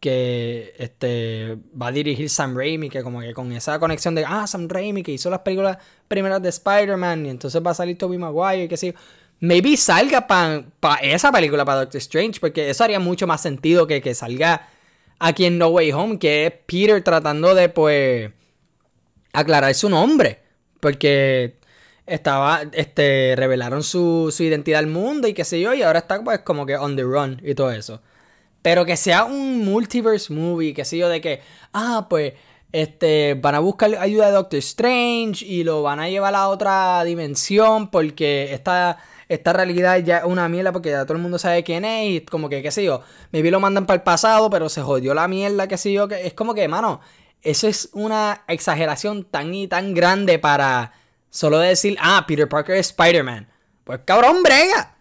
Que 0.00 0.74
este 0.78 1.58
va 1.80 1.88
a 1.88 1.92
dirigir 1.92 2.30
Sam 2.30 2.56
Raimi. 2.56 2.88
Que 2.88 3.02
como 3.02 3.20
que 3.20 3.34
con 3.34 3.52
esa 3.52 3.78
conexión 3.78 4.14
de 4.14 4.24
ah, 4.26 4.46
Sam 4.46 4.66
Raimi 4.66 5.02
que 5.02 5.12
hizo 5.12 5.28
las 5.28 5.40
películas 5.40 5.76
primeras 6.08 6.40
de 6.40 6.48
Spider-Man. 6.48 7.26
Y 7.26 7.28
entonces 7.28 7.62
va 7.64 7.72
a 7.72 7.74
salir 7.74 7.98
Tobey 7.98 8.18
Maguire 8.18 8.64
y 8.64 8.68
que 8.68 8.78
sí. 8.78 8.94
Maybe 9.40 9.76
salga 9.76 10.26
para 10.26 10.96
esa 11.02 11.30
película, 11.30 11.66
para 11.66 11.80
Doctor 11.80 11.98
Strange. 11.98 12.40
Porque 12.40 12.70
eso 12.70 12.82
haría 12.82 12.98
mucho 12.98 13.26
más 13.26 13.42
sentido 13.42 13.86
que 13.86 14.00
que 14.00 14.14
salga 14.14 14.68
aquí 15.22 15.44
en 15.44 15.56
No 15.56 15.68
Way 15.68 15.92
Home, 15.92 16.18
que 16.18 16.46
es 16.46 16.52
Peter 16.66 17.02
tratando 17.02 17.54
de, 17.54 17.68
pues, 17.68 18.30
aclarar 19.32 19.72
su 19.74 19.88
nombre. 19.88 20.40
Porque 20.80 21.58
estaba, 22.06 22.62
este, 22.72 23.34
revelaron 23.36 23.84
su, 23.84 24.34
su 24.36 24.42
identidad 24.42 24.80
al 24.80 24.88
mundo 24.88 25.28
y 25.28 25.34
qué 25.34 25.44
sé 25.44 25.60
yo, 25.60 25.74
y 25.74 25.82
ahora 25.82 26.00
está, 26.00 26.22
pues, 26.22 26.40
como 26.40 26.66
que 26.66 26.76
on 26.76 26.96
the 26.96 27.02
run 27.02 27.40
y 27.44 27.54
todo 27.54 27.70
eso. 27.70 28.02
Pero 28.62 28.84
que 28.84 28.96
sea 28.96 29.24
un 29.24 29.64
multiverse 29.64 30.32
movie, 30.32 30.74
qué 30.74 30.84
sé 30.84 30.98
yo, 30.98 31.08
de 31.08 31.20
que, 31.20 31.40
ah, 31.72 32.06
pues, 32.10 32.34
este, 32.72 33.34
van 33.34 33.54
a 33.54 33.60
buscar 33.60 33.94
ayuda 33.96 34.26
de 34.26 34.32
Doctor 34.32 34.58
Strange 34.58 35.44
y 35.44 35.62
lo 35.62 35.82
van 35.82 36.00
a 36.00 36.08
llevar 36.08 36.34
a 36.34 36.48
otra 36.48 37.04
dimensión 37.04 37.90
porque 37.90 38.52
esta 38.54 38.98
esta 39.32 39.52
realidad 39.52 39.98
ya 39.98 40.18
es 40.18 40.24
una 40.24 40.48
mierda 40.48 40.72
porque 40.72 40.90
ya 40.90 41.04
todo 41.04 41.16
el 41.16 41.22
mundo 41.22 41.38
sabe 41.38 41.64
quién 41.64 41.84
es 41.84 42.10
y 42.10 42.20
como 42.20 42.48
que, 42.48 42.62
qué 42.62 42.70
sé 42.70 42.84
yo, 42.84 43.02
maybe 43.30 43.50
lo 43.50 43.60
mandan 43.60 43.86
para 43.86 43.96
el 43.96 44.02
pasado, 44.02 44.50
pero 44.50 44.68
se 44.68 44.82
jodió 44.82 45.14
la 45.14 45.28
mierda, 45.28 45.66
qué 45.66 45.78
sé 45.78 45.92
yo, 45.92 46.08
que 46.08 46.26
es 46.26 46.34
como 46.34 46.54
que, 46.54 46.68
mano, 46.68 47.00
eso 47.40 47.66
es 47.66 47.88
una 47.92 48.42
exageración 48.46 49.24
tan 49.24 49.54
y 49.54 49.68
tan 49.68 49.94
grande 49.94 50.38
para 50.38 50.92
solo 51.30 51.58
decir, 51.58 51.96
ah, 52.00 52.24
Peter 52.26 52.48
Parker 52.48 52.76
es 52.76 52.88
Spider-Man. 52.88 53.48
Pues 53.84 54.00
cabrón, 54.04 54.42
brega. 54.42 54.96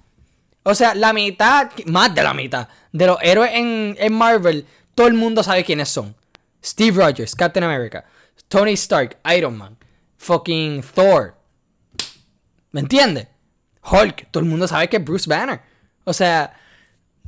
O 0.63 0.73
sea, 0.75 0.95
la 0.95 1.11
mitad, 1.11 1.71
más 1.85 2.13
de 2.15 2.23
la 2.23 2.33
mitad, 2.33 2.67
de 2.91 3.07
los 3.07 3.17
héroes 3.21 3.51
en, 3.53 3.95
en 3.99 4.13
Marvel, 4.13 4.65
todo 4.95 5.07
el 5.07 5.13
mundo 5.13 5.43
sabe 5.43 5.63
quiénes 5.63 5.89
son. 5.89 6.15
Steve 6.63 7.03
Rogers, 7.03 7.35
Captain 7.35 7.63
America, 7.63 8.05
Tony 8.47 8.73
Stark, 8.73 9.17
Iron 9.35 9.57
Man, 9.57 9.77
fucking 10.17 10.83
Thor. 10.93 11.35
¿Me 12.71 12.81
entiendes? 12.81 13.27
Hulk, 13.83 14.27
todo 14.31 14.43
el 14.43 14.49
mundo 14.49 14.67
sabe 14.67 14.89
que 14.89 14.97
es 14.97 15.03
Bruce 15.03 15.29
Banner. 15.29 15.61
O 16.03 16.13
sea, 16.13 16.53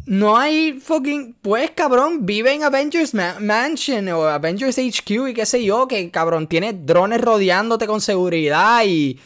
no 0.05 0.37
hay 0.37 0.79
fucking. 0.79 1.35
Pues, 1.41 1.71
cabrón, 1.71 2.25
vive 2.25 2.53
en 2.53 2.63
Avengers 2.63 3.13
Mansion 3.13 4.09
o 4.09 4.23
Avengers 4.23 4.77
HQ 4.77 5.29
y 5.29 5.33
qué 5.33 5.45
sé 5.45 5.63
yo, 5.63 5.87
que 5.87 6.11
cabrón, 6.11 6.47
tiene 6.47 6.73
drones 6.73 7.21
rodeándote 7.21 7.87
con 7.87 8.01
seguridad 8.01 8.83
y. 8.85 9.19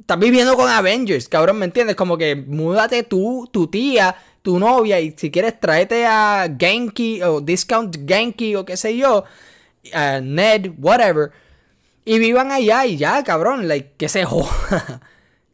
Estás 0.00 0.18
viviendo 0.18 0.56
con 0.56 0.68
Avengers, 0.68 1.28
cabrón, 1.28 1.58
¿me 1.60 1.64
entiendes? 1.64 1.94
Como 1.94 2.18
que 2.18 2.34
múdate 2.34 3.04
tú, 3.04 3.48
tu 3.52 3.68
tía, 3.68 4.16
tu 4.42 4.58
novia 4.58 4.98
y 4.98 5.14
si 5.16 5.30
quieres 5.30 5.60
tráete 5.60 6.04
a 6.04 6.52
Genki 6.58 7.22
o 7.22 7.40
Discount 7.40 7.96
Genki 8.04 8.56
o 8.56 8.64
qué 8.64 8.76
sé 8.76 8.96
yo, 8.96 9.22
a 9.94 10.20
Ned, 10.20 10.72
whatever. 10.78 11.30
Y 12.04 12.18
vivan 12.18 12.50
allá 12.50 12.84
y 12.84 12.96
ya, 12.96 13.22
cabrón, 13.22 13.68
like, 13.68 13.92
que 13.96 14.08
se 14.08 14.24
joda. 14.24 15.00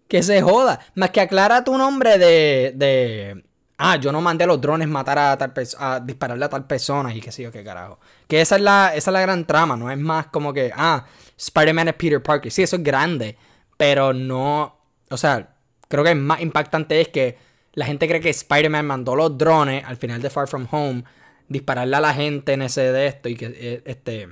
Que 0.09 0.23
se 0.23 0.43
joda. 0.43 0.81
Más 0.95 1.11
que 1.11 1.21
aclara 1.21 1.63
tu 1.63 1.77
nombre 1.77 2.19
de, 2.19 2.73
de 2.75 3.45
ah, 3.79 3.97
yo 3.97 4.13
no 4.13 4.21
mandé 4.21 4.45
a 4.45 4.47
los 4.47 4.61
drones 4.61 4.89
matar 4.89 5.19
a 5.19 5.39
tal 5.39 5.53
a 5.79 6.01
dispararle 6.01 6.45
a 6.45 6.49
tal 6.49 6.67
persona 6.67 7.15
y 7.15 7.21
qué 7.21 7.33
sé 7.33 7.43
yo 7.43 7.53
qué 7.53 7.65
carajo. 7.65 7.99
Que 8.27 8.41
esa 8.41 8.57
es 8.57 8.63
la, 8.63 8.93
esa 8.95 9.11
es 9.11 9.13
la 9.13 9.21
gran 9.21 9.47
trama, 9.47 9.77
no 9.77 9.91
es 9.91 9.99
más 9.99 10.27
como 10.27 10.53
que, 10.53 10.73
ah, 10.75 11.07
Spider-Man 11.37 11.89
es 11.89 11.95
Peter 11.95 12.23
Parker. 12.23 12.51
Sí, 12.51 12.63
eso 12.63 12.77
es 12.77 12.83
grande, 12.83 13.37
pero 13.77 14.13
no, 14.13 14.77
o 15.09 15.17
sea, 15.17 15.57
creo 15.89 16.05
que 16.05 16.15
más 16.15 16.41
impactante 16.41 17.01
es 17.01 17.09
que 17.09 17.39
la 17.75 17.87
gente 17.87 18.09
cree 18.09 18.21
que 18.21 18.31
Spider-Man 18.31 18.87
mandó 18.87 19.15
los 19.15 19.39
drones 19.39 19.85
al 19.85 19.97
final 19.97 20.21
de 20.21 20.31
Far 20.31 20.49
From 20.49 20.67
Home, 20.71 21.05
dispararle 21.49 21.97
a 21.97 22.01
la 22.01 22.13
gente 22.13 22.53
en 22.53 22.63
ese 22.63 22.93
de 22.93 23.07
esto 23.07 23.29
y 23.29 23.37
que, 23.37 23.47
eh, 23.47 23.83
este, 23.85 24.29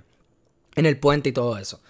en 0.75 0.87
el 0.87 0.99
puente 0.99 1.29
y 1.29 1.33
todo 1.33 1.57
eso. 1.57 1.81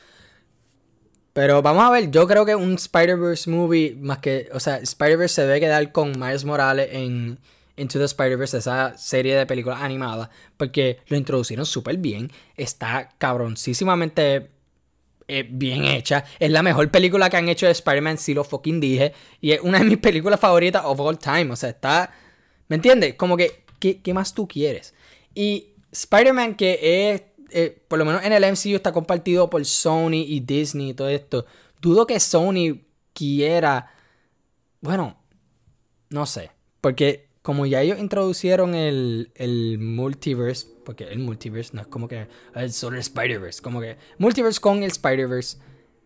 Pero 1.37 1.61
vamos 1.61 1.85
a 1.85 1.91
ver, 1.91 2.11
yo 2.11 2.27
creo 2.27 2.47
que 2.47 2.55
un 2.55 2.77
Spider-Verse 2.77 3.51
movie, 3.51 3.95
más 4.01 4.21
que, 4.21 4.49
o 4.55 4.59
sea, 4.59 4.79
Spider-Verse 4.79 5.35
se 5.35 5.43
debe 5.43 5.61
quedar 5.61 5.93
con 5.93 6.19
Miles 6.19 6.47
Morales 6.47 6.89
en 6.91 7.39
Into 7.77 7.99
the 7.99 8.07
Spider-Verse, 8.07 8.57
esa 8.57 8.97
serie 8.97 9.37
de 9.37 9.45
películas 9.45 9.83
animadas, 9.83 10.31
porque 10.57 11.01
lo 11.09 11.17
introducieron 11.19 11.67
súper 11.67 11.99
bien, 11.99 12.33
está 12.57 13.11
cabroncísimamente 13.19 14.49
eh, 15.29 15.47
bien 15.47 15.85
hecha, 15.85 16.25
es 16.39 16.51
la 16.51 16.63
mejor 16.63 16.91
película 16.91 17.29
que 17.29 17.37
han 17.37 17.51
hecho 17.51 17.67
de 17.67 17.73
Spider-Man, 17.73 18.17
si 18.17 18.33
lo 18.33 18.43
fucking 18.43 18.81
dije, 18.81 19.13
y 19.43 19.53
es 19.53 19.61
una 19.61 19.81
de 19.81 19.85
mis 19.85 19.99
películas 19.99 20.41
favoritas 20.41 20.85
of 20.87 20.99
all 21.01 21.19
time, 21.19 21.53
o 21.53 21.57
sea, 21.57 21.69
está, 21.69 22.15
¿me 22.69 22.77
entiendes? 22.77 23.13
Como 23.17 23.37
que, 23.37 23.63
¿qué, 23.79 24.01
qué 24.01 24.15
más 24.15 24.33
tú 24.33 24.49
quieres? 24.49 24.95
Y 25.35 25.75
Spider-Man 25.93 26.55
que 26.55 27.13
es 27.13 27.23
eh, 27.51 27.83
por 27.89 27.99
lo 27.99 28.05
menos 28.05 28.25
en 28.25 28.33
el 28.33 28.43
MCU 28.45 28.77
está 28.77 28.93
compartido 28.93 29.49
por 29.51 29.65
Sony 29.65 30.25
y 30.27 30.41
Disney 30.41 30.91
y 30.91 30.95
todo 30.95 31.09
esto. 31.09 31.47
Dudo 31.81 32.07
que 32.07 32.19
Sony 32.21 32.81
quiera. 33.13 33.93
Bueno, 34.81 35.17
no 36.11 36.27
sé. 36.27 36.51
Porque 36.81 37.27
como 37.43 37.67
ya 37.67 37.81
ellos 37.81 37.99
introducieron 37.99 38.75
el, 38.75 39.31
el 39.37 39.79
multiverse, 39.79 40.67
porque 40.85 41.05
el 41.05 41.21
multiverse 41.21 41.71
no 41.75 41.83
es 41.83 41.87
como 41.87 42.09
que 42.09 42.27
el 42.55 42.73
solo 42.73 42.99
Spider-Verse, 42.99 43.63
como 43.63 43.81
que 43.81 43.97
multiverse 44.19 44.61
con 44.61 44.83
el 44.83 44.91
Spider-Verse 44.91 45.59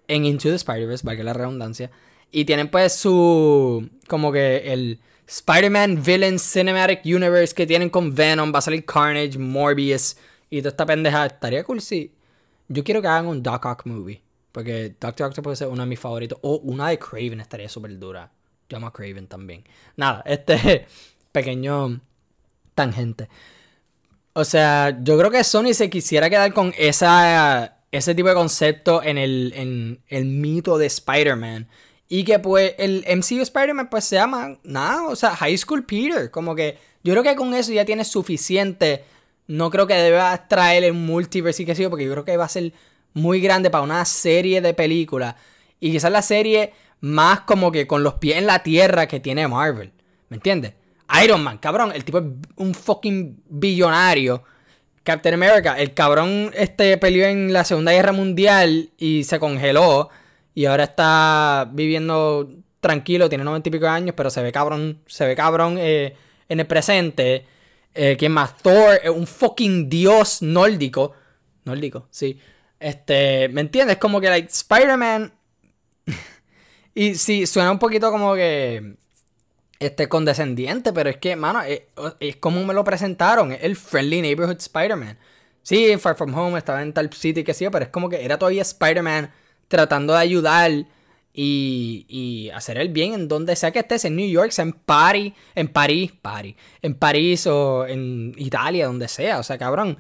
en 0.09 0.25
Into 0.25 0.51
the 0.51 0.57
Spider-Verse, 0.57 1.17
que 1.17 1.25
la 1.25 1.33
redundancia. 1.33 1.91
Y 2.31 2.45
tienen 2.45 2.69
pues 2.69 2.93
su. 2.93 3.89
como 4.07 4.33
que 4.33 4.73
el. 4.73 5.01
Spider-Man 5.27 6.03
Villain 6.03 6.41
Cinematic 6.41 7.03
Universe 7.05 7.55
que 7.55 7.65
tienen 7.65 7.89
con 7.89 8.13
Venom, 8.13 8.53
va 8.53 8.59
a 8.59 8.63
salir 8.63 8.85
Carnage, 8.85 9.39
Morbius, 9.39 10.17
y 10.51 10.59
toda 10.59 10.71
esta 10.71 10.85
pendeja 10.85 11.27
estaría 11.27 11.65
cool 11.65 11.81
si. 11.81 12.13
Yo 12.69 12.85
quiero 12.85 13.01
que 13.01 13.09
hagan 13.09 13.27
un 13.27 13.43
Doc 13.43 13.65
Ock 13.65 13.87
movie. 13.87 14.23
Porque 14.53 14.97
Doctor 15.01 15.29
Octopus 15.29 15.59
ser 15.59 15.69
uno 15.69 15.83
de 15.83 15.89
mis 15.89 16.01
favoritos. 16.01 16.39
O 16.43 16.57
una 16.59 16.89
de 16.89 16.99
Craven 16.99 17.41
estaría 17.41 17.69
súper 17.69 17.99
dura. 17.99 18.31
Yo 18.69 18.77
amo 18.77 18.89
a 18.89 18.93
Craven 18.93 19.27
también. 19.27 19.65
Nada, 19.97 20.23
este 20.27 20.87
pequeño 21.33 22.01
tangente. 22.75 23.29
O 24.33 24.45
sea, 24.45 24.99
yo 25.03 25.19
creo 25.19 25.31
que 25.31 25.43
Sony 25.45 25.73
se 25.73 25.91
quisiera 25.91 26.31
quedar 26.31 26.53
con 26.53 26.73
esa, 26.79 27.79
ese 27.91 28.15
tipo 28.15 28.29
de 28.29 28.35
concepto 28.35 29.03
en 29.03 29.19
el, 29.19 29.53
en 29.55 30.03
el 30.09 30.25
mito 30.25 30.79
de 30.79 30.87
Spider-Man. 30.87 31.69
Y 32.09 32.25
que 32.25 32.41
pues 32.41 32.75
el 32.79 33.05
MCU 33.07 33.41
Spider-Man 33.41 33.89
pues 33.89 34.05
se 34.05 34.17
llama, 34.17 34.59
nada, 34.65 35.05
o 35.05 35.15
sea, 35.15 35.37
High 35.37 35.59
School 35.59 35.85
Peter. 35.85 36.31
Como 36.31 36.57
que 36.57 36.79
yo 37.05 37.13
creo 37.13 37.23
que 37.23 37.37
con 37.37 37.55
eso 37.55 37.73
ya 37.73 37.85
tiene 37.85 38.05
suficiente 38.05 39.05
no 39.51 39.69
creo 39.69 39.89
que 39.89 39.95
deba 39.95 40.47
traer 40.47 40.85
el 40.85 40.93
multiverse 40.93 41.65
y 41.65 41.67
que 41.67 41.75
sigo, 41.75 41.91
porque 41.91 42.05
yo 42.05 42.13
creo 42.13 42.25
que 42.25 42.37
va 42.37 42.45
a 42.45 42.49
ser 42.49 42.73
muy 43.15 43.41
grande 43.41 43.69
para 43.69 43.83
una 43.83 44.05
serie 44.05 44.61
de 44.61 44.75
películas. 44.75 45.35
Y 45.81 45.91
quizás 45.91 46.13
la 46.13 46.23
serie 46.23 46.73
más 47.01 47.41
como 47.41 47.73
que 47.73 47.89
con 47.89 48.05
los 48.05 48.15
pies 48.15 48.39
en 48.39 48.47
la 48.47 48.63
tierra 48.63 49.09
que 49.09 49.19
tiene 49.19 49.49
Marvel. 49.49 49.91
¿Me 50.29 50.37
entiendes? 50.37 50.75
Iron 51.25 51.43
Man, 51.43 51.59
cabrón, 51.59 51.91
el 51.93 52.05
tipo 52.05 52.19
es 52.19 52.25
un 52.55 52.75
fucking 52.75 53.43
billonario. 53.49 54.45
Captain 55.03 55.35
America, 55.35 55.77
el 55.81 55.95
cabrón 55.95 56.53
este 56.55 56.97
peleó 56.99 57.27
en 57.27 57.53
la 57.53 57.65
Segunda 57.65 57.91
Guerra 57.91 58.13
Mundial 58.13 58.91
y 58.99 59.25
se 59.25 59.41
congeló. 59.41 60.11
Y 60.55 60.67
ahora 60.67 60.85
está 60.85 61.69
viviendo 61.73 62.49
tranquilo, 62.79 63.29
tiene 63.29 63.43
noventa 63.43 63.69
y 63.69 63.73
pico 63.73 63.89
años, 63.89 64.15
pero 64.17 64.31
se 64.31 64.43
ve 64.43 64.53
cabrón, 64.53 65.01
se 65.07 65.27
ve 65.27 65.35
cabrón 65.35 65.75
eh, 65.81 66.15
en 66.49 66.61
el 66.61 66.67
presente. 66.69 67.47
Eh, 67.95 68.17
¿Quién 68.19 68.33
más? 68.33 68.57
Thor 68.59 69.01
es 69.03 69.11
un 69.11 69.27
fucking 69.27 69.89
dios 69.89 70.43
nórdico. 70.43 71.13
Nórdico, 71.65 72.07
sí. 72.11 72.39
Este, 72.79 73.49
¿me 73.49 73.61
entiendes? 73.61 73.99
Como 73.99 74.21
que, 74.21 74.29
like, 74.29 74.49
Spider-Man. 74.49 75.33
y 76.95 77.15
sí, 77.15 77.47
suena 77.47 77.71
un 77.73 77.79
poquito 77.79 78.11
como 78.11 78.35
que. 78.35 78.97
Este, 79.79 80.09
condescendiente, 80.09 80.93
pero 80.93 81.09
es 81.09 81.17
que, 81.17 81.37
mano, 81.37 81.63
es, 81.63 82.37
como 82.37 82.65
me 82.65 82.75
lo 82.75 82.85
presentaron. 82.85 83.53
Es 83.53 83.63
el 83.63 83.77
Friendly 83.77 84.21
Neighborhood 84.21 84.59
Spider-Man. 84.59 85.19
Sí, 85.63 85.97
Far 85.99 86.17
From 86.17 86.35
Home 86.35 86.59
estaba 86.59 86.83
en 86.83 86.93
tal 86.93 87.13
City, 87.13 87.45
que 87.45 87.55
sí, 87.55 87.67
pero 87.71 87.85
es 87.85 87.91
como 87.91 88.09
que 88.09 88.25
era 88.25 88.39
todavía 88.39 88.63
Spider-Man 88.63 89.33
tratando 89.69 90.13
de 90.13 90.19
ayudar 90.19 90.71
y, 91.33 92.07
y, 92.09 92.51
hacer 92.51 92.79
el 92.79 92.89
bien 92.89 93.15
en 93.15 93.29
donde 93.29 93.55
sea 93.57 93.71
que 93.71 93.79
estés, 93.79 94.05
en 94.05 94.17
New 94.17 94.29
York, 94.29 94.51
sea 94.51 94.65
en 94.65 94.73
París, 94.73 95.33
en 95.55 95.69
París, 95.69 96.13
París, 96.21 96.57
en 96.83 96.95
París 96.95 97.47
o 97.47 97.87
en 97.87 98.35
Italia, 98.37 98.87
donde 98.87 99.09
sea, 99.09 99.39
o 99.39 99.43
sea, 99.43 99.57
cabrón. 99.57 99.99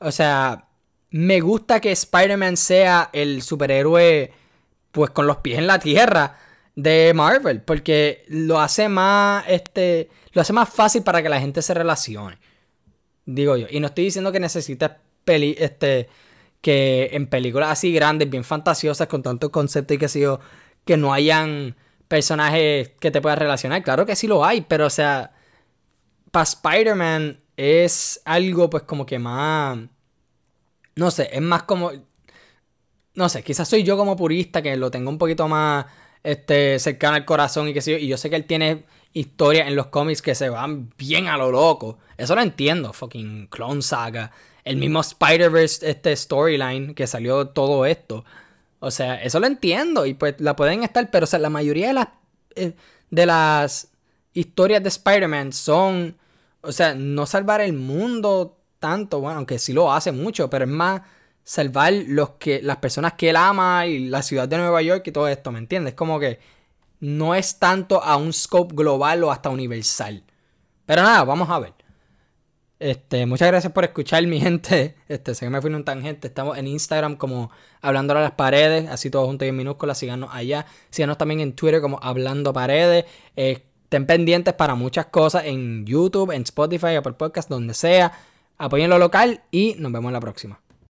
O 0.00 0.12
sea, 0.12 0.68
me 1.10 1.40
gusta 1.40 1.80
que 1.80 1.92
Spider-Man 1.92 2.56
sea 2.56 3.10
el 3.12 3.42
superhéroe, 3.42 4.32
pues 4.92 5.10
con 5.10 5.26
los 5.26 5.38
pies 5.38 5.58
en 5.58 5.66
la 5.66 5.78
tierra 5.78 6.38
de 6.74 7.12
Marvel, 7.14 7.62
porque 7.62 8.24
lo 8.28 8.60
hace 8.60 8.88
más, 8.88 9.44
este, 9.48 10.10
lo 10.32 10.42
hace 10.42 10.52
más 10.52 10.68
fácil 10.68 11.02
para 11.02 11.22
que 11.22 11.28
la 11.28 11.40
gente 11.40 11.62
se 11.62 11.74
relacione. 11.74 12.38
Digo 13.24 13.56
yo, 13.56 13.66
y 13.70 13.80
no 13.80 13.88
estoy 13.88 14.04
diciendo 14.04 14.30
que 14.30 14.40
necesites 14.40 14.90
peli, 15.24 15.56
este, 15.58 16.08
que 16.60 17.10
en 17.12 17.26
películas 17.28 17.70
así 17.70 17.92
grandes, 17.92 18.28
bien 18.28 18.44
fantasiosas, 18.44 19.08
con 19.08 19.22
tanto 19.22 19.50
concepto 19.50 19.94
y 19.94 19.98
que 19.98 20.08
sé 20.08 20.20
yo, 20.20 20.40
que 20.86 20.96
no 20.96 21.12
hayan 21.12 21.76
personajes 22.08 22.92
que 23.00 23.10
te 23.10 23.20
puedas 23.20 23.38
relacionar. 23.38 23.82
Claro 23.82 24.06
que 24.06 24.16
sí 24.16 24.26
lo 24.26 24.44
hay, 24.44 24.62
pero 24.62 24.86
o 24.86 24.90
sea, 24.90 25.32
para 26.30 26.44
Spider-Man 26.44 27.40
es 27.56 28.22
algo 28.24 28.70
pues 28.70 28.84
como 28.84 29.04
que 29.04 29.18
más... 29.18 29.78
No 30.94 31.10
sé, 31.10 31.28
es 31.32 31.42
más 31.42 31.64
como... 31.64 31.92
No 33.14 33.28
sé, 33.28 33.42
quizás 33.42 33.68
soy 33.68 33.82
yo 33.82 33.96
como 33.96 34.16
purista 34.16 34.62
que 34.62 34.76
lo 34.76 34.90
tengo 34.90 35.10
un 35.10 35.18
poquito 35.18 35.48
más 35.48 35.86
este, 36.22 36.78
cercano 36.78 37.16
al 37.16 37.24
corazón 37.24 37.68
y 37.68 37.74
que 37.74 37.80
sé 37.80 37.98
Y 37.98 38.08
yo 38.08 38.16
sé 38.16 38.30
que 38.30 38.36
él 38.36 38.44
tiene 38.44 38.84
historias 39.12 39.66
en 39.66 39.74
los 39.74 39.86
cómics 39.86 40.22
que 40.22 40.34
se 40.34 40.50
van 40.50 40.90
bien 40.96 41.26
a 41.26 41.36
lo 41.36 41.50
loco. 41.50 41.98
Eso 42.16 42.34
lo 42.34 42.42
entiendo. 42.42 42.92
Fucking 42.92 43.48
Clone 43.48 43.82
Saga. 43.82 44.30
El 44.62 44.76
mismo 44.76 45.00
Spider-Verse 45.00 45.88
este 45.88 46.14
storyline 46.14 46.94
que 46.94 47.06
salió 47.06 47.48
todo 47.48 47.86
esto. 47.86 48.24
O 48.86 48.90
sea, 48.92 49.20
eso 49.22 49.40
lo 49.40 49.48
entiendo 49.48 50.06
y 50.06 50.14
pues 50.14 50.36
la 50.38 50.54
pueden 50.54 50.84
estar, 50.84 51.10
pero 51.10 51.24
o 51.24 51.26
sea, 51.26 51.40
la 51.40 51.50
mayoría 51.50 51.88
de 51.88 51.92
las, 51.94 52.08
eh, 52.54 52.74
de 53.10 53.26
las 53.26 53.88
historias 54.32 54.82
de 54.82 54.88
Spider-Man 54.88 55.52
son, 55.52 56.16
o 56.60 56.70
sea, 56.70 56.94
no 56.94 57.26
salvar 57.26 57.60
el 57.60 57.72
mundo 57.72 58.58
tanto, 58.78 59.20
bueno, 59.20 59.38
aunque 59.38 59.58
sí 59.58 59.72
lo 59.72 59.92
hace 59.92 60.12
mucho, 60.12 60.48
pero 60.48 60.66
es 60.66 60.70
más 60.70 61.02
salvar 61.42 61.92
los 62.06 62.30
que, 62.38 62.62
las 62.62 62.76
personas 62.76 63.14
que 63.14 63.30
él 63.30 63.36
ama 63.36 63.86
y 63.86 64.08
la 64.08 64.22
ciudad 64.22 64.46
de 64.46 64.58
Nueva 64.58 64.82
York 64.82 65.04
y 65.08 65.12
todo 65.12 65.26
esto, 65.26 65.50
¿me 65.50 65.58
entiendes? 65.58 65.94
Como 65.94 66.20
que 66.20 66.38
no 67.00 67.34
es 67.34 67.58
tanto 67.58 68.02
a 68.02 68.16
un 68.16 68.32
scope 68.32 68.74
global 68.76 69.24
o 69.24 69.32
hasta 69.32 69.50
universal. 69.50 70.22
Pero 70.86 71.02
nada, 71.02 71.24
vamos 71.24 71.50
a 71.50 71.58
ver. 71.58 71.74
Este, 72.78 73.24
muchas 73.24 73.48
gracias 73.48 73.72
por 73.72 73.84
escuchar, 73.84 74.26
mi 74.26 74.40
gente. 74.40 74.96
Este, 75.08 75.34
sé 75.34 75.46
que 75.46 75.50
me 75.50 75.60
fui 75.60 75.70
en 75.70 75.76
un 75.76 75.84
tangente. 75.84 76.28
Estamos 76.28 76.58
en 76.58 76.66
Instagram 76.66 77.16
como 77.16 77.50
Hablando 77.80 78.16
a 78.16 78.20
las 78.20 78.32
Paredes, 78.32 78.88
así 78.90 79.10
todo 79.10 79.26
junto 79.26 79.44
y 79.44 79.48
en 79.48 79.56
minúsculas. 79.56 79.98
Síganos 79.98 80.30
allá. 80.32 80.66
Síganos 80.90 81.16
también 81.16 81.40
en 81.40 81.54
Twitter 81.54 81.80
como 81.80 81.98
Hablando 82.02 82.52
Paredes. 82.52 83.06
Estén 83.34 84.06
pendientes 84.06 84.54
para 84.54 84.74
muchas 84.74 85.06
cosas 85.06 85.44
en 85.46 85.86
YouTube, 85.86 86.32
en 86.32 86.42
Spotify, 86.42 86.96
Apple 86.96 87.14
Podcast, 87.14 87.48
donde 87.48 87.72
sea. 87.72 88.12
Apoyen 88.58 88.90
lo 88.90 88.98
local 88.98 89.42
y 89.50 89.74
nos 89.78 89.92
vemos 89.92 90.10
en 90.10 90.14
la 90.14 90.20
próxima. 90.20 90.60